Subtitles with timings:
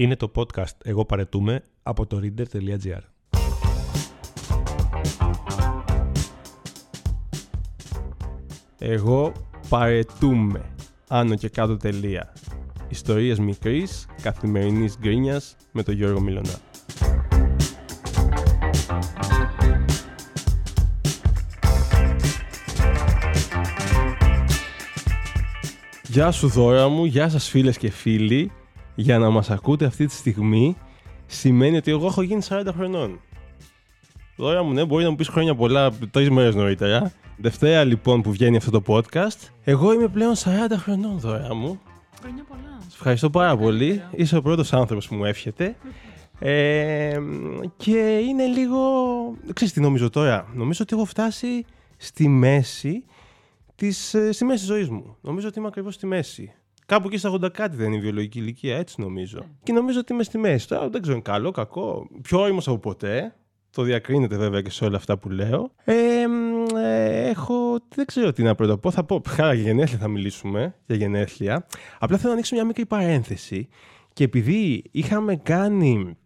[0.00, 3.00] Είναι το podcast «Εγώ παρετούμε» από το reader.gr.
[8.78, 9.32] Εγώ
[9.68, 10.64] παρετούμε.
[11.08, 12.32] Άνω και κάτω τελεία.
[12.88, 16.58] Ιστορίες μικρής, καθημερινής γκρίνιας με τον Γιώργο Μιλωνά.
[26.02, 28.52] Γεια σου δώρα μου, γεια σας φίλες και φίλοι.
[28.94, 30.76] Για να μας ακούτε αυτή τη στιγμή
[31.26, 33.20] σημαίνει ότι εγώ έχω γίνει 40 χρονών.
[34.36, 37.12] Δώρα μου, ναι, μπορεί να μου πεις χρόνια πολλά, τρεις μέρες νωρίτερα.
[37.36, 40.38] Δευτέρα λοιπόν που βγαίνει αυτό το podcast, εγώ είμαι πλέον 40
[40.76, 41.80] χρονών, δώρα μου.
[42.20, 42.78] Χρόνια πολλά.
[42.80, 43.88] Σε ευχαριστώ πάρα πολύ.
[43.88, 44.16] Ευχαριστώ.
[44.16, 45.76] Είσαι ο πρώτος άνθρωπος που μου εύχεται.
[46.38, 47.18] Ε,
[47.76, 48.78] και είναι λίγο...
[49.52, 50.48] Ξέρεις τι νομίζω τώρα.
[50.54, 51.64] Νομίζω ότι έχω φτάσει
[51.96, 53.04] στη μέση
[53.74, 55.16] της, ε, στη μέση της ζωής μου.
[55.20, 56.52] Νομίζω ότι είμαι ακριβώς στη μέση.
[56.90, 59.44] Κάπου εκεί στα 80 κάτι δεν είναι η βιολογική ηλικία, έτσι νομίζω.
[59.62, 60.68] Και νομίζω ότι είμαι στη μέση.
[60.68, 62.08] Τώρα δεν ξέρω, είναι καλό, κακό.
[62.22, 63.34] Πιο όριμος από ποτέ.
[63.70, 65.70] Το διακρίνεται βέβαια και σε όλα αυτά που λέω.
[65.84, 65.94] Ε,
[66.26, 67.78] μ, ε, έχω.
[67.94, 68.90] Δεν ξέρω τι να πρώτα πω.
[68.90, 69.22] Θα πω.
[69.36, 70.74] Χάρα για γενέθλια θα μιλήσουμε.
[70.86, 71.66] Για γενέθλια.
[71.98, 73.68] Απλά θέλω να ανοίξω μια μικρή παρένθεση.
[74.12, 76.16] Και επειδή είχαμε κάνει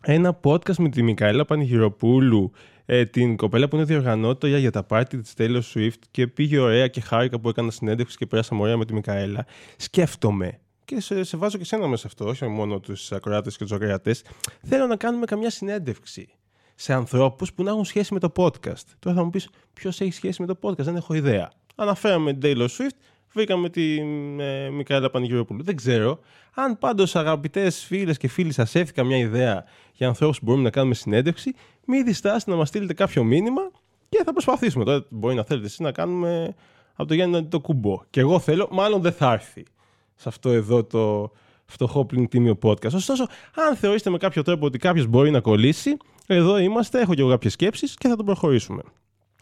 [0.00, 2.52] ένα podcast με τη Μικαέλα Πανηγυροπούλου,
[2.86, 6.88] ε, την κοπέλα που είναι διοργανώτρια για τα πάρτι της Taylor Swift και πήγε ωραία
[6.88, 9.46] και χάρηκα που έκανα συνέντευξη και πέρασαμε ωραία με τη Μικαέλα.
[9.76, 13.64] Σκέφτομαι και σε, σε βάζω και σένα μέσα σε αυτό, όχι μόνο τους ακροάτες και
[13.64, 14.24] τους ακροατές,
[14.62, 16.28] θέλω να κάνουμε καμιά συνέντευξη
[16.74, 18.84] σε ανθρώπους που να έχουν σχέση με το podcast.
[18.98, 21.52] Τώρα θα μου πεις ποιος έχει σχέση με το podcast, δεν έχω ιδέα.
[21.74, 22.96] Αναφέραμε την Taylor Swift,
[23.32, 25.62] βρήκαμε την ε, Μικαέλα Πανηγυροπούλου.
[25.62, 26.20] Δεν ξέρω.
[26.54, 30.70] Αν πάντως αγαπητές φίλες και φίλοι σας έφυγε καμιά ιδέα για ανθρώπους που μπορούμε να
[30.70, 31.54] κάνουμε συνέντευξη,
[31.86, 33.70] μην διστάσετε να μας στείλετε κάποιο μήνυμα
[34.08, 34.84] και θα προσπαθήσουμε.
[34.84, 36.54] Τώρα μπορεί να θέλετε εσείς να κάνουμε
[36.94, 38.00] από το Γιάννη το κουμπό.
[38.10, 39.64] Και εγώ θέλω, μάλλον δεν θα έρθει
[40.14, 41.30] σε αυτό εδώ το
[41.66, 42.92] φτωχό πλην τίμιο podcast.
[42.92, 47.20] Ωστόσο, αν θεωρήσετε με κάποιο τρόπο ότι κάποιος μπορεί να κολλήσει, εδώ είμαστε, έχω και
[47.20, 48.82] εγώ κάποιες σκέψεις και θα το προχωρήσουμε.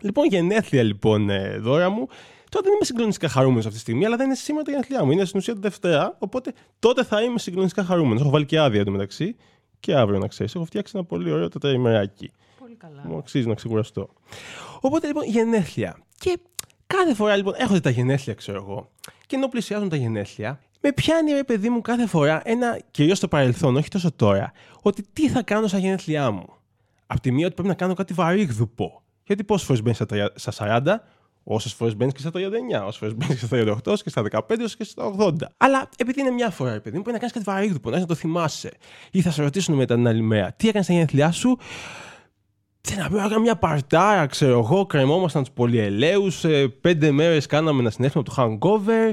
[0.01, 2.06] Λοιπόν, γενέθλια λοιπόν, ε, δώρα μου.
[2.49, 5.11] Τώρα δεν είμαι συγκλονιστικά χαρούμενος αυτή τη στιγμή, αλλά δεν είναι σήμερα τα γενέθλιά μου.
[5.11, 8.21] Είναι στην ουσία τη Δευτέρα, οπότε τότε θα είμαι συγκλονιστικά χαρούμενος.
[8.21, 9.37] Έχω βάλει και άδεια εντωμεταξύ
[9.81, 10.55] και αύριο να ξέρεις.
[10.55, 12.33] Έχω φτιάξει ένα πολύ ωραίο τετραημεράκι.
[12.59, 13.03] Πολύ καλά.
[13.05, 14.09] Μου αξίζει να ξεκουραστώ.
[14.81, 15.97] Οπότε λοιπόν γενέθλια.
[16.19, 16.39] Και
[16.87, 18.91] κάθε φορά λοιπόν έρχονται τα γενέθλια, ξέρω εγώ.
[19.27, 23.29] Και ενώ πλησιάζουν τα γενέθλια, με πιάνει ρε παιδί μου κάθε φορά ένα, κυρίως στο
[23.29, 24.53] παρελθόν, όχι τόσο τώρα,
[24.83, 26.47] ότι τι θα κάνω στα γενέθλιά μου.
[27.07, 29.03] Απ' τη μία ότι πρέπει να κάνω κάτι βαρύγδουπο.
[29.25, 31.01] Γιατί πόσες φορές μπαίνεις στα, τρια- στα 40,
[31.55, 34.65] όσες φορές μπαίνεις και στα 39, όσες φορές μπαίνεις και στα 38, και στα 15,
[34.65, 35.31] όσο και στα 80.
[35.56, 38.09] Αλλά επειδή είναι μια φορά, ρε παιδί μου, πρέπει να κάνεις κάτι βαρύγδουπο, να έχεις
[38.09, 38.72] να το θυμάσαι.
[39.11, 41.59] Ή θα σε ρωτήσουν μετά την άλλη μέρα, τι έκανες στα γενέθλιά σου,
[42.81, 46.44] τι να πει, έκανα μια παρτάρα, ξέρω εγώ, κρεμόμασταν τους πολυελαίους.
[46.81, 49.12] Πέντε μέρες κάναμε ένα συνέστημα από το hangover.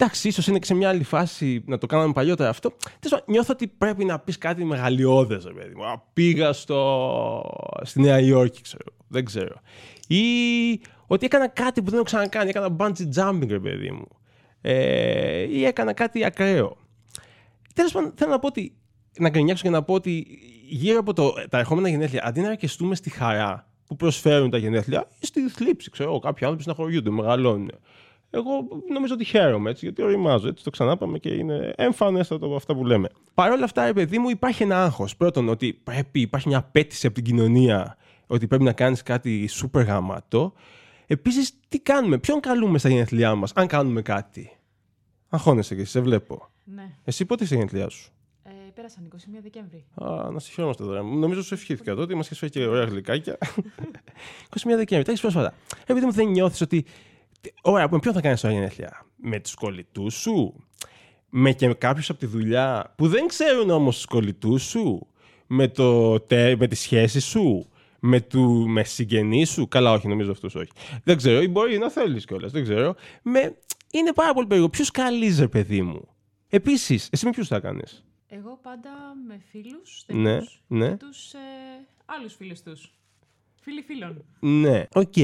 [0.00, 2.70] Εντάξει, ίσως είναι και σε μια άλλη φάση να το κάναμε παλιότερα αυτό.
[2.78, 5.86] Τέλος πάντων, νιώθω ότι πρέπει να πεις κάτι μεγαλειώδες, ρε παιδί μου.
[5.86, 7.42] Α, Πήγα στο...
[7.82, 8.84] στη Νέα Υόρκη, ξέρω.
[9.08, 9.60] Δεν ξέρω.
[10.08, 10.22] Ή
[11.06, 12.48] ότι έκανα κάτι που δεν έχω ξανακάνει.
[12.48, 14.08] Έκανα bungee jumping, ρε παιδί μου.
[14.60, 16.76] Ε, ή έκανα κάτι ακραίο.
[17.74, 18.76] Τέλος πάντων, θέλω να πω ότι.
[19.18, 20.26] Να γκρινιάξω και να πω ότι
[20.68, 25.08] γύρω από το, τα ερχόμενα γενέθλια, αντί να αρκεστούμε στη χαρά που προσφέρουν τα γενέθλια,
[25.20, 27.70] ή στη θλίψη, ξέρω εγώ, κάποιοι άνθρωποι συναχωριούνται, μεγαλώνουν.
[28.30, 30.48] Εγώ νομίζω ότι χαίρομαι έτσι, γιατί οριμάζω.
[30.48, 33.08] Έτσι το ξανάπαμε και είναι εμφανέστατο από αυτά που λέμε.
[33.34, 35.16] Παρ' όλα αυτά, ρε παιδί μου, υπάρχει ένα άγχος.
[35.16, 37.96] Πρώτον, ότι πρέπει, υπάρχει μια απέτηση από την κοινωνία
[38.26, 40.52] ότι πρέπει να κάνεις κάτι σούπερ γαμάτο.
[41.06, 44.58] Επίσης, τι κάνουμε, ποιον καλούμε στα γενέθλιά μας, αν κάνουμε κάτι;
[45.28, 46.48] Αγχώνεσαι και εσύ, σε βλέπω.
[46.64, 46.94] Ναι.
[47.04, 48.12] Εσύ πότε είσαι γενέθλιά σου;
[48.42, 49.84] Ε, πέρασαν 21 Δεκέμβρη.
[49.94, 51.02] Α, να σε χαιρόμαστε τώρα.
[51.02, 52.14] Νομίζω σου ευχήθηκα τότε.
[52.14, 53.38] Μας είχες φέρει και ωραία γλυκάκια.
[54.56, 55.54] 21 Δεκέμβρη, τα έχεις πρόσφατα.
[55.86, 56.84] Επειδή μου δεν νιώθεις ότι.
[57.62, 59.06] Ωραία, με ποιον θα κάνεις τώρα γενέθλια.
[59.16, 60.54] Με τους κολλητούς σου.
[61.30, 65.06] Με και κάποιους από τη δουλειά που δεν ξέρουν όμως τους κολλητούς σου.
[65.46, 67.68] Με, το, τε- με τη σχέση σου.
[68.00, 69.68] Με, του, με συγγενείς σου.
[69.68, 70.70] Καλά, όχι, νομίζω αυτούς όχι.
[71.04, 72.52] Δεν ξέρω, ή μπορεί να θέλεις κιόλας.
[72.52, 72.94] Δεν ξέρω.
[73.22, 73.56] Με,
[73.92, 74.70] είναι πάρα πολύ περίεργο.
[74.70, 76.08] Ποιος καλείς, ρε παιδί μου;
[76.48, 78.90] Επίσης, εσύ με ποιους θα κάνεις; Εγώ πάντα
[79.28, 80.88] με φίλους, Ναι, στενούς ναι.
[80.88, 81.38] και τους ε,
[82.06, 82.92] άλλους φίλους τους.
[83.60, 84.24] Φίλοι φίλων.
[84.40, 85.16] Ναι, οκ.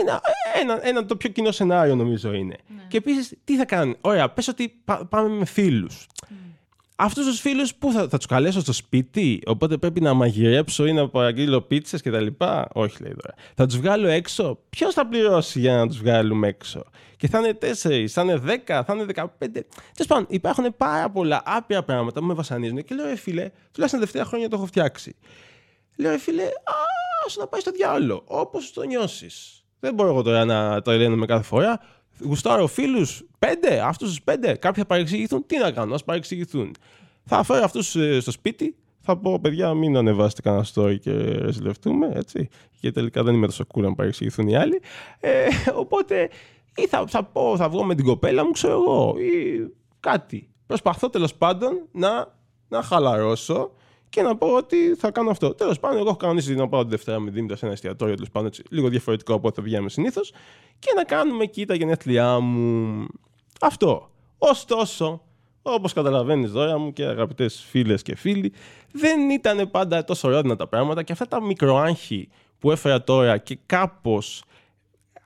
[0.00, 0.20] Ένα,
[0.60, 2.56] ένα, ένα το πιο κοινό σενάριο νομίζω είναι.
[2.76, 2.82] Ναι.
[2.88, 6.06] Και επίσης, τι θα κάνουν; Ωραία, πες ότι πά- πάμε με φίλους.
[6.96, 10.92] Αυτούς τους φίλους που θα, θα τους καλέσω στο σπίτι, οπότε πρέπει να μαγειρέψω ή
[10.92, 12.26] να παραγγείλω πίτσες κτλ.
[12.72, 13.34] Όχι, λέει τώρα.
[13.54, 16.84] Θα τους βγάλω έξω; Ποιος θα πληρώσει για να τους βγάλουμε έξω;
[17.16, 19.26] Και θα είναι 4, θα είναι 10, θα είναι 15.
[19.38, 24.00] Τέλος πάντων, υπάρχουν πάρα πολλά άπειρα πράγματα που με βασανίζουν και λέω, ρε φίλε, τουλάχιστον
[24.00, 25.16] τελευταία χρόνια το έχω φτιάξει.
[25.96, 26.74] Λέω, ρε φίλε, α,
[27.26, 29.64] άσου να πάει στο διάλογο, όπως το νιώσεις.
[29.80, 31.80] Δεν μπορώ εγώ τώρα να το ελένομαι κάθε φορά.
[32.20, 34.54] Γουστάρω φίλους, πέντε, αυτούς τους πέντε.
[34.54, 36.74] Κάποιοι θα παρεξηγηθούν, τι να κάνω, ας παρεξηγηθούν.
[37.24, 42.48] Θα φέρω αυτούς στο σπίτι, θα πω παιδιά μην ανεβάσετε κανένα story και ρεζιλευτούμε, έτσι.
[42.80, 44.80] Και τελικά δεν είμαι τόσο cool να παρεξηγηθούν οι άλλοι.
[45.20, 46.28] Ε, οπότε
[46.74, 50.48] ή θα, θα, πω, θα βγω με την κοπέλα μου, ξέρω εγώ, ή κάτι.
[50.66, 52.34] Προσπαθώ τέλος πάντων να,
[52.68, 53.72] να χαλαρώσω
[54.10, 55.54] και να πω ότι θα κάνω αυτό.
[55.54, 58.30] Τέλος πάντων, εγώ έχω κανονίσει να πάω τη Δευτέρα με Δήμητρα σε ένα εστιατόριο, τέλος
[58.30, 60.32] πάντων, έτσι, λίγο διαφορετικό από ό,τι θα βγαίνουμε συνήθως,
[60.78, 63.06] και να κάνουμε εκεί τα γενέθλιά μου.
[63.60, 64.10] Αυτό.
[64.38, 65.22] Ωστόσο,
[65.62, 68.52] όπως καταλαβαίνεις, δώρα μου και αγαπητές φίλες και φίλοι,
[68.92, 72.28] δεν ήταν πάντα τόσο ρόδινα τα πράγματα και αυτά τα μικροάγχη
[72.58, 74.44] που έφερα τώρα και κάπως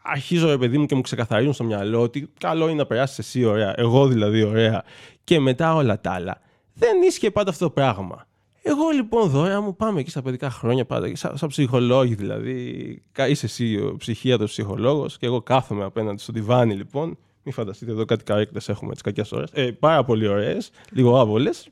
[0.03, 3.45] αρχίζω ρε παιδί μου και μου ξεκαθαρίζουν στο μυαλό ότι καλό είναι να περάσεις εσύ
[3.45, 4.85] ωραία, εγώ δηλαδή ωραία
[5.25, 6.41] και μετά όλα τα άλλα.
[6.75, 8.27] Δεν ίσχυε πάντα αυτό το πράγμα.
[8.67, 13.03] Εγώ λοιπόν δώρα μου πάμε εκεί στα παιδικά χρόνια πάντα, σαν, σαν ψυχολόγοι δηλαδή.
[13.29, 17.19] Είσαι εσύ ο ψυχίατρος ψυχολόγος και εγώ κάθομαι απέναντι στο διβάνι λοιπόν.
[17.43, 19.51] Μην φανταστείτε εδώ κάτι καρέκτες έχουμε τις κακές ώρες.
[19.53, 21.69] Ε, πάρα πολύ ωραίες, λίγο άβολες.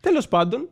[0.00, 0.68] Τέλος πάντων,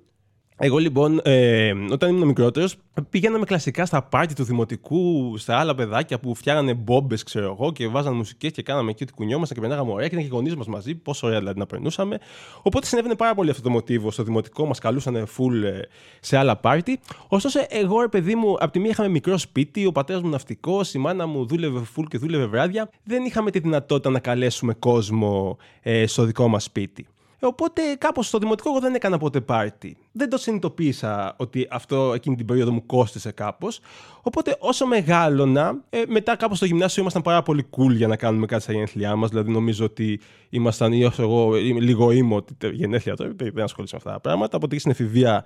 [0.63, 2.77] εγώ λοιπόν, ε, όταν ήμουν μικρότερος,
[3.11, 7.89] πήγαιναμε κλασικά στα πάρτι του δημοτικού, στα άλλα παιδάκια που φτιάγανε μπόμπες, ξέρω εγώ, και
[7.89, 10.57] βάζανε μουσικές και κάναμε εκεί ότι κουνιόμαστε και περνάγαμε ωραία και ήταν και οι γονείς
[10.57, 10.95] μας μαζί.
[10.95, 12.19] Πόσο ωραία δηλαδή να περνούσαμε.
[12.63, 15.81] Οπότε συνέβαινε πάρα πολύ αυτό το μοτίβο στο δημοτικό, μας καλούσαν full ε,
[16.21, 17.01] σε άλλα πάρτι.
[17.29, 20.95] Ωστόσο, εγώ, ρε παιδί μου, από τη μία είχαμε μικρό σπίτι, ο πατέρας μου ναυτικός,
[20.95, 22.91] η μάνα μου δούλευε full και δούλευε βράδια.
[23.05, 27.07] Δεν είχαμε τη δυνατότητα να καλέσουμε κόσμο ε, στο δικό μας σπίτι.
[27.41, 29.97] Οπότε κάπως στο δημοτικό εγώ δεν έκανα ποτέ πάρτι.
[30.13, 33.81] Δεν το συνειδητοποίησα ότι αυτό εκείνη την περίοδο μου κόστησε κάπως.
[34.23, 38.47] Οπότε όσο μεγάλωνα, ε, μετά κάπως στο γυμνάσιο ήμασταν πάρα πολύ cool για να κάνουμε
[38.47, 39.29] κάτι στα γενέθλιά μας.
[39.31, 40.21] Δηλαδή νομίζω ότι
[40.51, 44.57] ήμασταν ή όσο εγώ λίγο είμαι ότι γενέθλια τώρα δεν ασχολείσαι με αυτά τα πράγματα.
[44.57, 45.45] Οπότε στην εφηβεία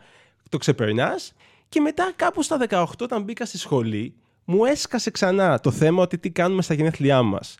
[0.48, 1.32] το ξεπερνάς.
[1.68, 4.14] Και μετά κάπου στα 18 όταν μπήκα στη σχολή
[4.44, 7.54] μου έσκασε ξανά το θέμα ότι τι κάνουμε στα γενέθλιά μας.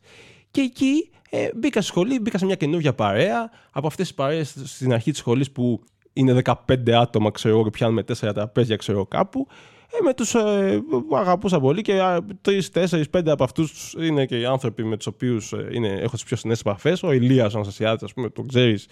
[0.51, 3.51] Και εκεί ε, μπήκα στη σχολή, μπήκα σε μια καινούργια παρέα.
[3.71, 5.81] Από αυτές τις παρέες στην αρχή της σχολής που
[6.13, 9.47] είναι 15 άτομα, ξέρω εγώ, και πιάνουμε 4 τραπέζια, ξέρω κάπου.
[9.91, 10.83] Ε, με τους ε,
[11.13, 11.99] αγαπούσα πολύ και
[12.43, 15.69] 3, 4, 5 από αυτούς είναι και οι άνθρωποι με τους οποίους ε,
[16.01, 17.03] έχω τις πιο στενέ επαφές.
[17.03, 18.87] Ο Ηλίας, ο Αναστασιάδης, ας πούμε, το ξέρεις,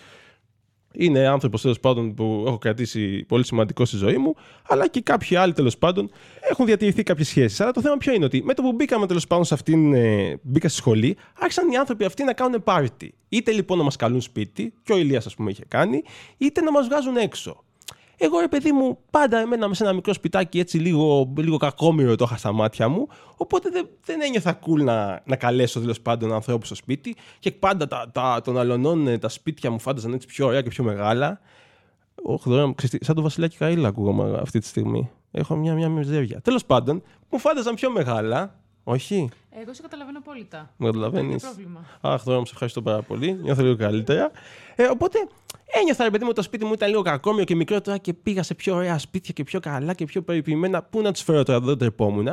[0.95, 4.35] είναι άνθρωπος τέλος πάντων που έχω κρατήσει πολύ σημαντικό στη ζωή μου,
[4.69, 6.11] αλλά και κάποιοι άλλοι τέλος πάντων
[6.51, 7.61] έχουν διατηρηθεί κάποιες σχέσεις.
[7.61, 10.39] Αλλά το θέμα ποιο είναι ότι με το που μπήκαμε τέλος πάντων σε αυτήν, ε,
[10.43, 13.15] μπήκα στη σχολή, άρχισαν οι άνθρωποι αυτοί να κάνουν πάρτι.
[13.29, 16.03] Είτε λοιπόν να μας καλούν σπίτι, και ο Ηλίας ας πούμε είχε κάνει,
[16.39, 17.65] είτε να μας βγάζουν έξω.
[18.25, 22.25] Εγώ ρε παιδί μου, πάντα εμένα σε ένα μικρό σπιτάκι έτσι λίγο, λίγο κακόμοιρο το
[22.25, 23.07] είχα στα μάτια μου.
[23.37, 27.17] Οπότε δεν, δεν ένιωθα cool να, να καλέσω τέλος πάντων ανθρώπου στο σπίτι.
[27.39, 30.69] Και πάντα τα, τα, των αλωνών ε, τα σπίτια μου φάνταζαν έτσι πιο ωραία και
[30.69, 31.41] πιο μεγάλα.
[32.23, 35.11] Όχι, τώρα, σαν το Βασιλάκι Καήλα ακούγομαι αυτή τη στιγμή.
[35.31, 36.41] Έχω μια, μια μιζέρια.
[36.41, 38.62] Τέλος πάντων, μου φάνταζαν πιο μεγάλα.
[38.85, 40.71] Όχι; Εγώ σε καταλαβαίνω απόλυτα.
[40.77, 41.45] Μου καταλαβαίνεις.
[42.01, 43.33] Αχ, τώρα μου σε ευχαριστώ πάρα πολύ.
[43.33, 44.31] Νιώθω λίγο καλύτερα.
[44.77, 45.19] Ε, οπότε
[45.81, 48.55] ένιωθα, ρε παιδί μου, το σπίτι μου ήταν λίγο κακόμιο και μικρότερο και πήγα σε
[48.55, 50.83] πιο ωραία σπίτια και πιο καλά και πιο περιποιημένα.
[50.83, 52.29] Πού να τους φέρω τώρα, δεν τρεπόμουν.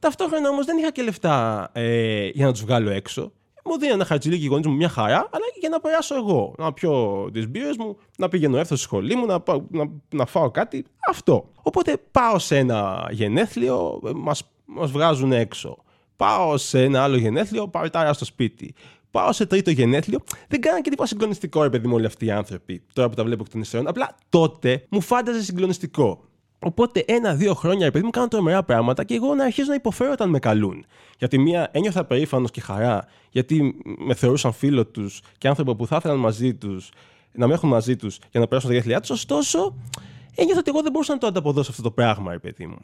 [0.00, 3.32] Ταυτόχρονα όμως δεν είχα και λεφτά ε, για να τους βγάλω έξω.
[3.64, 6.54] Μου δίνανε ένα χαρτζιλίκι οι γονείς μου μια χαρά, αλλά για να περάσω εγώ.
[6.58, 10.50] Να πιω τις μπύρες μου, να πηγαίνω έρθω στη σχολή μου, να, να, να φάω
[10.50, 10.84] κάτι.
[11.08, 11.50] Αυτό.
[11.62, 15.83] Οπότε πάω σε ένα γενέθλιο, μας μας βγάζουν έξω.
[16.16, 18.74] Πάω σε ένα άλλο γενέθλιο, παρτάρα στο σπίτι.
[19.10, 20.18] Πάω σε τρίτο γενέθλιο.
[20.48, 22.82] Δεν κάναν και τίποτα συγκλονιστικό, ρε παιδί μου, όλοι αυτοί οι άνθρωποι.
[22.92, 23.88] Τώρα που τα βλέπω εκ των υστέρων.
[23.88, 26.24] Απλά τότε μου φάνταζε συγκλονιστικό.
[26.58, 30.12] Οπότε ένα-δύο χρόνια, ρε παιδί μου, κάνω τρομερά πράγματα και εγώ να αρχίζω να υποφέρω
[30.12, 30.84] όταν με καλούν.
[31.18, 35.96] Γιατί μία ένιωθα περήφανος και χαρά, γιατί με θεωρούσαν φίλο τους και άνθρωποι που θα
[35.96, 36.90] ήθελαν μαζί τους
[37.32, 39.10] να με έχουν μαζί τους για να περάσουν τα γενέθλιά τους.
[39.10, 39.74] Ωστόσο,
[40.34, 42.78] ένιωθα ότι εγώ δεν μπορούσα να το ανταποδώσω αυτό το πράγμα, ρε παιδί μου.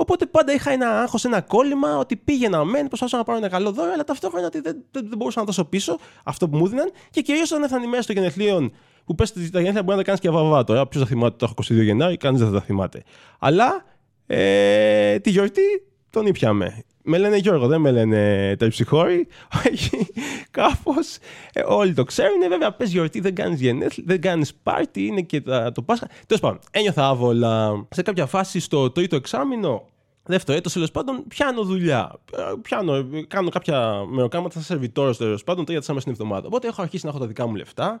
[0.00, 3.72] Οπότε πάντα είχα ένα άγχος, ένα κόλλημα ότι πήγαινα μεν, προσπαθούσα να πάρω ένα καλό
[3.72, 6.90] δώρο, αλλά ταυτόχρονα ότι δεν, δεν, δεν μπορούσα να δώσω πίσω αυτό που μου δίναν.
[7.10, 8.72] Και κυρίως όταν έφτανε η μέρα των γενεθλίων,
[9.04, 10.86] που πες τα γενέθλια μπορεί να τα κάνεις και αβαβά τώρα.
[10.86, 13.02] Ποιος θα θυμάται το 22 Γενάρη, κανείς δεν θα τα θυμάται.
[13.38, 13.84] Αλλά
[14.26, 15.62] ε, τη γιορτή
[16.10, 16.84] τον ήπιαμε.
[17.10, 19.26] Με λένε Γιώργο, δεν με λένε τερψιχώρη.
[19.66, 20.06] Όχι,
[20.50, 21.16] κάπως.
[21.52, 22.40] Ε, όλοι το ξέρουν.
[22.48, 25.40] Βέβαια, πες γιορτή, δεν κάνεις γενέθλια, δεν κάνεις πάρτι, είναι και
[25.72, 26.08] το Πάσχα.
[26.26, 27.86] Τέλος πάντων, ένιωθα άβολα.
[27.90, 29.88] Σε κάποια φάση στο τρίτο εξάμεινο,
[30.22, 32.12] δεύτερο έτος τέλος πάντων, πιάνω δουλειά.
[32.36, 36.46] Ε, πιάνω, κάνω κάποια μεροκάματα σαν σερβιτόρο τέλος πάντων, τρία-τέσσερα μέσα στην εβδομάδα.
[36.46, 38.00] Οπότε έχω αρχίσει να έχω τα δικά μου λεφτά.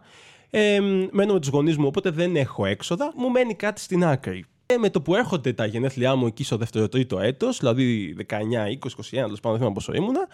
[0.50, 3.12] Ε, μένω με τους γονείς μου, οπότε δεν έχω έξοδα.
[3.16, 4.44] Μου μένει κάτι στην άκρη.
[4.72, 8.22] Και με το που έρχονται τα γενέθλιά μου εκεί στο δεύτερο τρίτο έτος, δηλαδή 19,
[8.22, 10.28] 20, 21, τέλος πάντων, δεν θυμάμαι πόσο ήμουνα,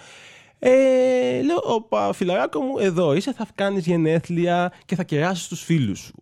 [0.58, 5.98] ε, λέω, Ωπα, φιλαράκο μου, εδώ είσαι, θα κάνεις γενέθλια και θα κεράσεις τους φίλους
[5.98, 6.14] σου.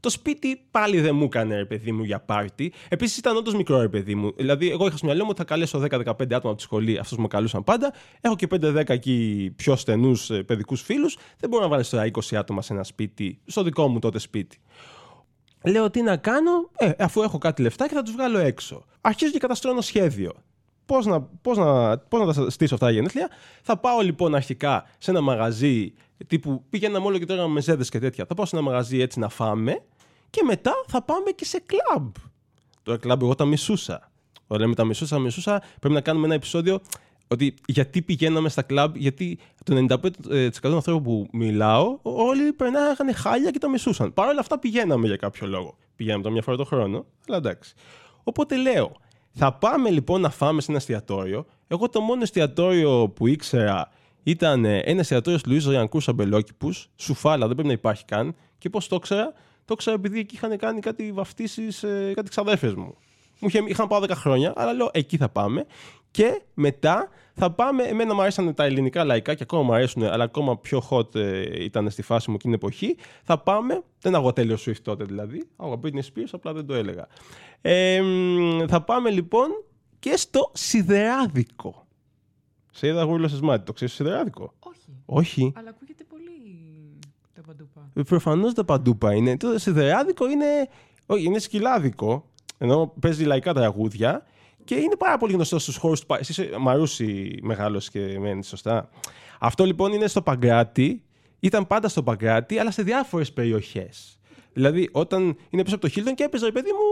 [0.00, 2.72] Το σπίτι πάλι δεν μου έκανε ρε παιδί μου για πάρτι.
[2.88, 4.32] Επίσης ήταν όντως μικρό ρε παιδί μου.
[4.36, 7.18] Δηλαδή, εγώ είχα στο μυαλό μου ότι θα καλέσω 10-15 άτομα από τη σχολή, αυτούς
[7.18, 7.92] με καλούσαν πάντα.
[8.20, 11.16] Έχω και 5-10 εκεί πιο στενούς ε, παιδικούς φίλους.
[11.38, 14.58] Δεν μπορώ να βάλεις τώρα 20 άτομα σε ένα σπίτι, στο δικό μου τότε σπίτι.
[15.66, 18.84] Λέω τι να κάνω, ε, αφού έχω κάτι λεφτά και θα τους βγάλω έξω.
[19.00, 20.32] Αρχίζω και καταστρώνω σχέδιο.
[20.86, 23.28] Πώς να, πώς να, πώς να τα στήσω αυτά τα γενέθλια;
[23.62, 25.92] Θα πάω λοιπόν αρχικά σε ένα μαγαζί
[26.26, 28.24] τύπου πήγαιναμε όλο και τώρα με μεζέδε και τέτοια.
[28.28, 29.82] Θα πάω σε ένα μαγαζί έτσι να φάμε
[30.30, 32.14] και μετά θα πάμε και σε κλαμπ.
[32.82, 34.10] Το κλαμπ εγώ τα μισούσα.
[34.46, 36.80] Όταν λέμε τα μισούσα, μισούσα, πρέπει να κάνουμε ένα επεισόδιο
[37.28, 43.50] ότι γιατί πηγαίναμε στα κλαμπ, γιατί το 95% των ανθρώπων που μιλάω, όλοι περνάγανε χάλια
[43.50, 44.12] και τα μισούσαν.
[44.12, 45.76] Παρ' όλα αυτά πηγαίναμε για κάποιο λόγο.
[45.96, 47.74] Πηγαίναμε το μια φορά το χρόνο, αλλά εντάξει.
[48.22, 48.96] Οπότε λέω,
[49.30, 51.46] θα πάμε λοιπόν να φάμε σε ένα εστιατόριο.
[51.68, 53.90] Εγώ το μόνο εστιατόριο που ήξερα
[54.22, 58.34] ήταν ένα εστιατόριο του Λουίζο Ριανκού Αμπελόκηπους, σουφάλα, δεν πρέπει να υπάρχει καν.
[58.58, 59.32] Και πώς το ήξερα,
[59.64, 62.94] το ήξερα επειδή εκεί είχαν κάνει κάτι βαφτίσεις, ε, κάτι ξαδέρφες μου.
[63.40, 65.66] Μου είχε, είχαν πάω 10 χρόνια, αλλά λέω εκεί θα πάμε.
[66.16, 67.82] Και μετά θα πάμε.
[67.82, 71.64] Εμένα μου αρέσαν τα ελληνικά λαϊκά και ακόμα μου αρέσουν, αλλά ακόμα πιο hot ε,
[71.64, 72.96] ήταν στη φάση μου εκείνη την εποχή.
[73.22, 73.82] Θα πάμε.
[74.00, 75.48] Δεν αγώ τέλειο Swift τότε δηλαδή.
[75.56, 77.06] Αγώ Britney Spears, απλά δεν το έλεγα.
[77.60, 78.02] Ε,
[78.68, 79.48] θα πάμε λοιπόν
[79.98, 81.86] και στο σιδεράδικο.
[82.72, 83.64] Σε είδα γούρλο μάτι.
[83.64, 85.02] Το ξέρεις σιδεράδικο; Όχι.
[85.06, 85.52] Όχι.
[85.56, 86.30] Αλλά ακούγεται πολύ
[87.34, 87.90] τα παντούπα.
[88.04, 89.36] Προφανώς τα παντούπα είναι.
[89.36, 90.68] Το σιδεράδικο είναι.
[91.06, 92.24] Όχι, είναι σκυλάδικο.
[92.58, 94.26] Ενώ παίζει λαϊκά τραγούδια
[94.66, 96.16] και είναι πάρα πολύ γνωστός στους χώρους του.
[96.18, 98.88] Εσύ είσαι Μαρούσι μεγάλος και μένεις, σωστά.
[99.38, 101.02] Αυτό λοιπόν είναι στο Παγκράτη.
[101.40, 104.18] Ήταν πάντα στο Παγκράτη, αλλά σε διάφορες περιοχές.
[104.52, 106.84] Δηλαδή, όταν είναι πίσω από το Χίλτον και έπαιζε, παιδί μου,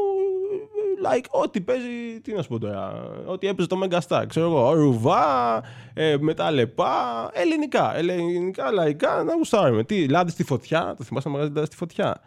[1.07, 5.63] like, ό,τι παίζει, τι να σου πω τώρα, ό,τι έπαιζε το Megastar, ξέρω εγώ, ρουβά,
[5.95, 9.85] ε, μετά λεπά, ελληνικά, ελληνικά, λαϊκά, να γουστάρουμε.
[9.85, 12.21] Τι, λάδι στη φωτιά, το θυμάσαι να μαγαζί λάδι στη φωτιά;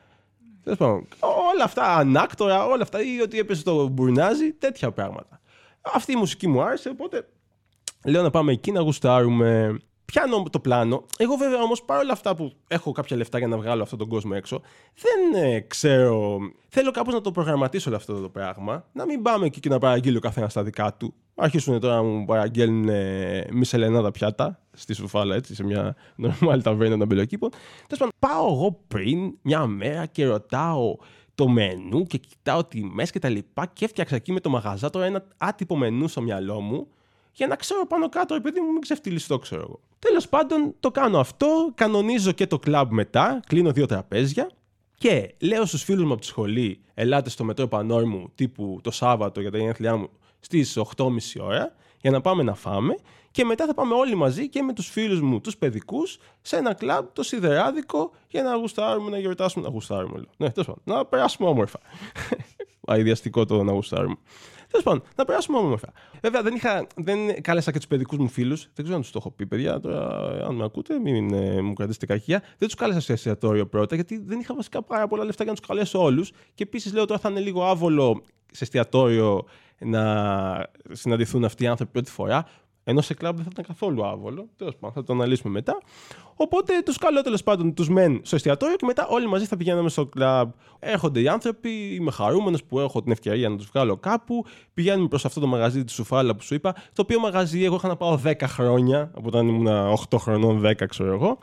[0.67, 1.07] Τέλος πάντων,
[1.53, 5.39] όλα αυτά, ανάκτορα, όλα αυτά, ή ότι έπαιζε το μπουρνάζι, τέτοια πράγματα.
[5.81, 7.27] Αυτή η μουσική μου άρεσε, οπότε
[8.05, 9.79] λέω να πάμε εκεί να γουστάρουμε.
[10.13, 11.05] Πιάνω το πλάνο.
[11.17, 14.31] Εγώ βέβαια όμως παρόλα αυτά που έχω κάποια λεφτά για να βγάλω αυτόν τον κόσμο
[14.35, 14.61] έξω,
[14.93, 16.37] δεν ε, ξέρω.
[16.69, 18.85] Θέλω κάπως να το προγραμματίσω όλο αυτό το πράγμα.
[18.93, 21.13] Να μην πάμε εκεί και να παραγγείλει ο καθένας στα δικά του.
[21.35, 26.97] Αρχίσουν τώρα να μου παραγγέλνουν ε, μισελενάδα πιάτα στη σουφάλα, έτσι, σε μια νορμάλη ταβέρνα
[26.97, 27.49] των πελοκήπων.
[27.87, 30.95] Τέλος πάντων, πάω εγώ πριν μια μέρα και ρωτάω
[31.35, 35.05] το μενού και κοιτάω τιμές και τα λοιπά και έφτιαξα εκεί με το μαγαζά τώρα
[35.05, 36.87] ένα άτυπο μενού στο μυαλό μου
[37.37, 39.79] για να ξέρω πάνω κάτω, επειδή μου μην ξεφτυλιστώ, ξέρω εγώ.
[39.99, 44.49] Τέλος πάντων, το κάνω αυτό, κανονίζω και το κλαμπ μετά, κλείνω δύο τραπέζια
[44.97, 49.41] και λέω στους φίλους μου από τη σχολή, ελάτε στο μετρό πανόρμου τύπου το Σάββατο
[49.41, 52.95] για τα γενέθλιά μου στις 8.30 ώρα για να πάμε να φάμε
[53.31, 56.73] και μετά θα πάμε όλοι μαζί και με τους φίλους μου, τους παιδικούς, σε ένα
[56.73, 60.23] κλαμπ το σιδεράδικο για να γουστάρουμε, να γιορτάσουμε, να γουστάρουμε.
[60.37, 61.79] Ναι, τέλος πάντων, να περάσουμε όμορφα.
[62.87, 64.15] Αειδιαστικό το να γουστάρουμε.
[64.67, 65.87] Τέλος πάντων, να περάσουμε όμορφα.
[66.21, 68.61] Βέβαια, δεν, είχα, δεν κάλεσα και τους παιδικούς μου φίλους.
[68.61, 69.79] Δεν ξέρω αν τους το έχω πει, παιδιά.
[69.79, 70.07] Τώρα,
[70.47, 72.39] αν με ακούτε, μην ε, μου κρατήσετε κακία.
[72.57, 75.57] Δεν τους κάλεσα σε εστιατόριο πρώτα, γιατί δεν είχα βασικά πάρα πολλά λεφτά για να
[75.57, 76.31] τους καλέσω όλους.
[76.53, 79.45] Και επίσης λέω τώρα θα είναι λίγο άβολο σε εστιατόριο
[79.79, 82.45] να συναντηθούν αυτοί οι άνθρωποι πρώτη φορά.
[82.89, 84.47] Ενώ σε κλαμπ δεν θα ήταν καθόλου άβολο.
[84.57, 85.77] Τέλος πάντων, θα το αναλύσουμε μετά.
[86.35, 89.89] Οπότε τους καλώ τέλος πάντων τους μεν στο εστιατόριο και μετά όλοι μαζί θα πηγαίνουμε
[89.89, 90.49] στο κλαμπ.
[90.79, 94.45] Έρχονται οι άνθρωποι, είμαι χαρούμενος που έχω την ευκαιρία να τους βγάλω κάπου.
[94.73, 96.73] Πηγαίνουμε προς αυτό το μαγαζί της Σουφάλα που σου είπα.
[96.73, 99.67] Το οποίο μαγαζί εγώ είχα να πάω 10 χρόνια, από όταν ήμουν
[100.09, 101.37] 8 χρονών, 10 ξέρω εγώ.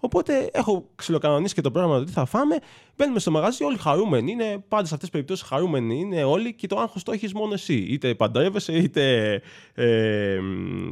[0.00, 2.58] Οπότε έχω ξυλοκανονίσει και το πρόγραμμα το τι θα φάμε.
[2.96, 4.32] Μπαίνουμε στο μαγαζί, όλοι χαρούμενοι.
[4.32, 7.52] Είναι πάντα σε αυτές τις περιπτώσεις χαρούμενοι είναι όλοι και το άγχος το έχεις μόνο
[7.52, 7.74] εσύ.
[7.74, 9.32] Είτε παντρεύεσαι, είτε
[9.74, 10.38] ε,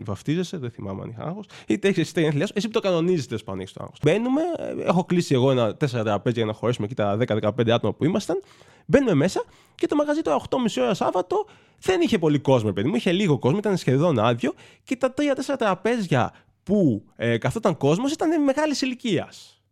[0.04, 1.46] βαφτίζεσαι, δεν θυμάμαι αν είχα άγχος.
[1.66, 3.98] Είτε έχεις εσύ τα γενέθλιά Εσύ που το κανονίζεις τέλος πάντων έχεις το άγχος.
[4.02, 4.42] Μπαίνουμε,
[4.86, 8.42] έχω κλείσει εγώ ένα τέσσερα τραπέζια για να χωρίσουμε εκεί τα 10-15 άτομα που ήμασταν.
[8.86, 11.46] Μπαίνουμε μέσα και το μαγαζί το 8.30 ώρα Σάββατο
[11.80, 12.94] δεν είχε πολύ κόσμο, παιδί μου.
[12.94, 14.52] Είχε λίγο κόσμο, ήταν σχεδόν άδειο
[14.84, 16.32] και τα 3-4 τραπέζια
[16.68, 19.62] που ε, καθόταν κόσμος ήταν μεγάλης ηλικίας.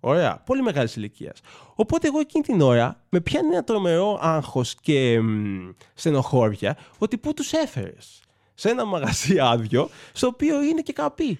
[0.00, 1.40] Ωραία, πολύ μεγάλης ηλικίας.
[1.74, 7.34] Οπότε εγώ εκείνη την ώρα με πιάνει ένα τρομερό άγχος και μ, στενοχώρια ότι πού
[7.34, 8.22] τους έφερες.
[8.54, 11.38] Σε ένα μαγαζί άδειο, στο οποίο είναι και καπί.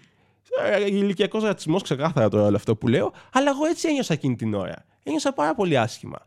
[0.64, 4.54] Ε, Ηλικιακός ρατσισμός, ξεκάθαρα τώρα όλο αυτό που λέω, αλλά εγώ έτσι ένιωσα εκείνη την
[4.54, 4.84] ώρα.
[5.02, 6.18] Ένιωσα πάρα πολύ άσχημα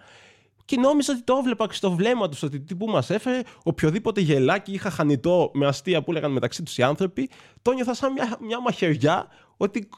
[0.71, 4.21] και νόμιζα ότι το έβλεπα και στο βλέμμα τους ότι τι που μας έφερε, οποιοδήποτε
[4.21, 7.29] γελάκι είχα χανιτό με αστεία που έλεγαν μεταξύ τους οι άνθρωποι,
[7.61, 9.89] το νιώθα σαν μια, μια μαχαιριά ότι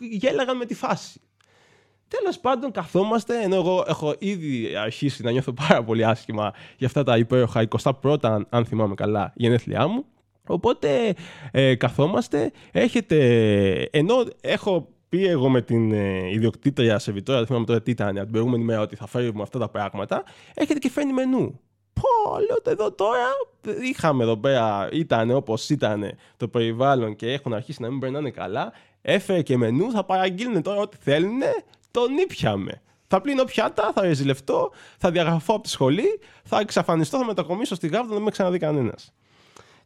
[0.00, 1.20] γέλαγαν με τη φάση.
[2.08, 7.02] Τέλος πάντων, καθόμαστε, ενώ εγώ έχω ήδη αρχίσει να νιώθω πάρα πολύ άσχημα για αυτά
[7.02, 7.68] τα υπέροχα
[8.02, 10.04] 21 αν θυμάμαι καλά, γενέθλιά μου.
[10.46, 11.14] Οπότε
[11.50, 13.18] ε, καθόμαστε, έχετε,
[13.90, 18.14] ενώ έχω πει εγώ με την ε, ιδιοκτήτρια σε Βιτόρια, δεν θυμάμαι τώρα τι ήταν,
[18.14, 20.22] την προηγούμενη μέρα ότι θα φέρουμε αυτά τα πράγματα,
[20.54, 21.60] έρχεται και φέρνει μενού.
[21.92, 23.26] Πω, λέω εδώ τώρα.
[23.90, 28.72] Είχαμε εδώ πέρα, ήταν όπως ήταν το περιβάλλον και έχουν αρχίσει να μην περνάνε καλά.
[29.02, 31.40] Έφερε και μενού, θα παραγγείλουν τώρα ό,τι θέλουν.
[31.90, 32.82] Τον ήπιαμε.
[33.06, 37.88] Θα πλύνω πιάτα, θα ρεζιλευτώ, θα διαγραφώ από τη σχολή, θα εξαφανιστώ, θα μετακομίσω στη
[37.88, 39.12] γάβδα, να μην με ξαναδεί κανένας.